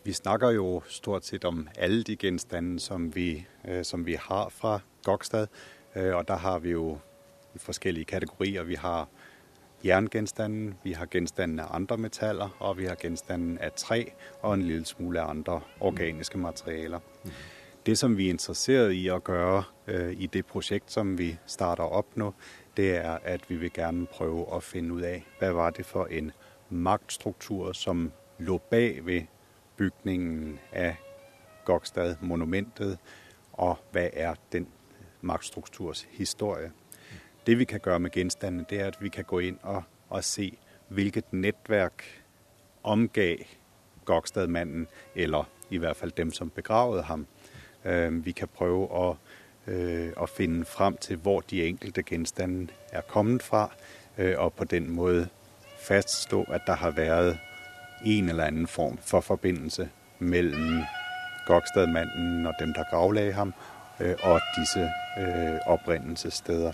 Vi 0.05 0.13
snakker 0.13 0.51
jo 0.53 0.83
stort 0.89 1.25
sett 1.25 1.45
om 1.49 1.63
alle 1.81 2.03
de 2.05 2.13
gjenstandene 2.15 2.79
som 2.79 3.09
vi, 3.15 3.45
øh, 3.65 3.83
som 3.83 4.05
vi 4.05 4.15
har 4.15 4.49
fra 4.53 4.79
Gokstad. 5.03 5.47
Øh, 5.95 6.15
og 6.15 6.27
der 6.27 6.35
har 6.35 6.59
vi 6.59 6.71
jo 6.71 6.97
forskellige 7.57 8.05
kategorier. 8.05 8.63
Vi 8.63 8.75
har 8.75 9.07
jerngjenstanden, 9.85 10.75
vi 10.83 10.93
har 10.93 11.05
gjenstandene 11.05 11.63
av 11.63 11.75
andre 11.75 11.97
metaller, 11.97 12.49
og 12.59 12.77
vi 12.77 12.85
har 12.85 12.95
gjenstanden 12.95 13.57
av 13.61 13.71
tre 13.75 14.13
og 14.41 14.53
en 14.53 14.63
lille 14.63 14.85
smule 14.85 15.21
andre 15.21 15.61
organiske 15.79 16.37
materialer. 16.37 16.99
Det 17.85 17.97
som 17.97 18.17
vi 18.17 18.27
er 18.27 18.37
interessert 18.37 18.93
i 18.93 19.09
å 19.09 19.19
gjøre 19.21 19.63
i 19.87 20.27
det 20.33 20.45
prosjekt 20.49 20.91
som 20.91 21.17
vi 21.17 21.35
starter 21.45 21.93
opp 21.93 22.15
nå, 22.17 22.31
det 22.77 22.95
er 22.97 23.19
at 23.23 23.49
vi 23.49 23.59
vil 23.61 23.71
gjerne 23.71 24.07
prøve 24.11 24.47
å 24.49 24.59
finne 24.59 24.97
ut 24.97 25.05
av 25.05 25.21
hva 25.39 25.51
var 25.53 25.75
det 25.77 25.85
for 25.85 26.11
en 26.11 26.31
maktstruktur 26.69 27.73
som 27.73 28.11
lå 28.39 28.57
bag 28.71 29.05
ved 29.05 29.27
bygningen 29.77 30.57
av 30.75 31.01
Gokstad-monumentet, 31.65 32.97
og 33.53 33.77
hva 33.91 34.09
er 34.13 34.35
den 34.51 34.67
maktstrukturs 35.21 36.05
historie. 36.11 36.71
Det 37.45 37.57
vi 37.59 37.65
kan 37.65 37.79
gjøre 37.85 37.99
med 37.99 38.11
gjenstandene, 38.11 38.65
det 38.69 38.79
er 38.81 38.87
at 38.87 39.01
vi 39.01 39.09
kan 39.09 39.25
gå 39.25 39.39
inn 39.39 39.59
og, 39.63 39.83
og 40.09 40.23
se 40.23 40.51
hvilket 40.89 41.33
nettverk 41.33 42.03
omgav 42.83 43.45
Gokstad-mannen, 44.05 44.87
eller 45.15 45.49
i 45.69 45.77
hvert 45.77 45.97
fall 45.97 46.13
dem 46.17 46.31
som 46.31 46.49
begravet 46.49 47.03
ham. 47.03 47.25
Vi 48.25 48.31
kan 48.31 48.47
prøve 48.47 48.85
å, 48.85 49.17
å 50.17 50.25
finne 50.29 50.65
frem 50.65 50.97
til 51.01 51.17
hvor 51.17 51.41
de 51.49 51.63
enkelte 51.65 52.03
gjenstandene 52.05 52.73
er 52.93 53.01
kommet 53.09 53.43
fra, 53.43 53.69
og 54.37 54.53
på 54.53 54.67
den 54.69 54.89
måte 54.93 55.27
faststå 55.81 56.43
at 56.53 56.67
der 56.67 56.79
har 56.81 56.93
vært 56.97 57.37
en 58.05 58.29
eller 58.29 58.45
annen 58.45 58.67
form 58.67 58.97
for 59.01 59.25
forbindelse 59.25 59.89
mellom 60.19 60.83
Gokstad-mannen 61.47 62.45
og 62.47 62.53
dem 62.59 62.73
der 62.73 62.87
gravla 62.89 63.31
ham, 63.31 63.53
og 63.99 64.41
disse 64.57 64.89
opprinnelsessteder. 65.67 66.73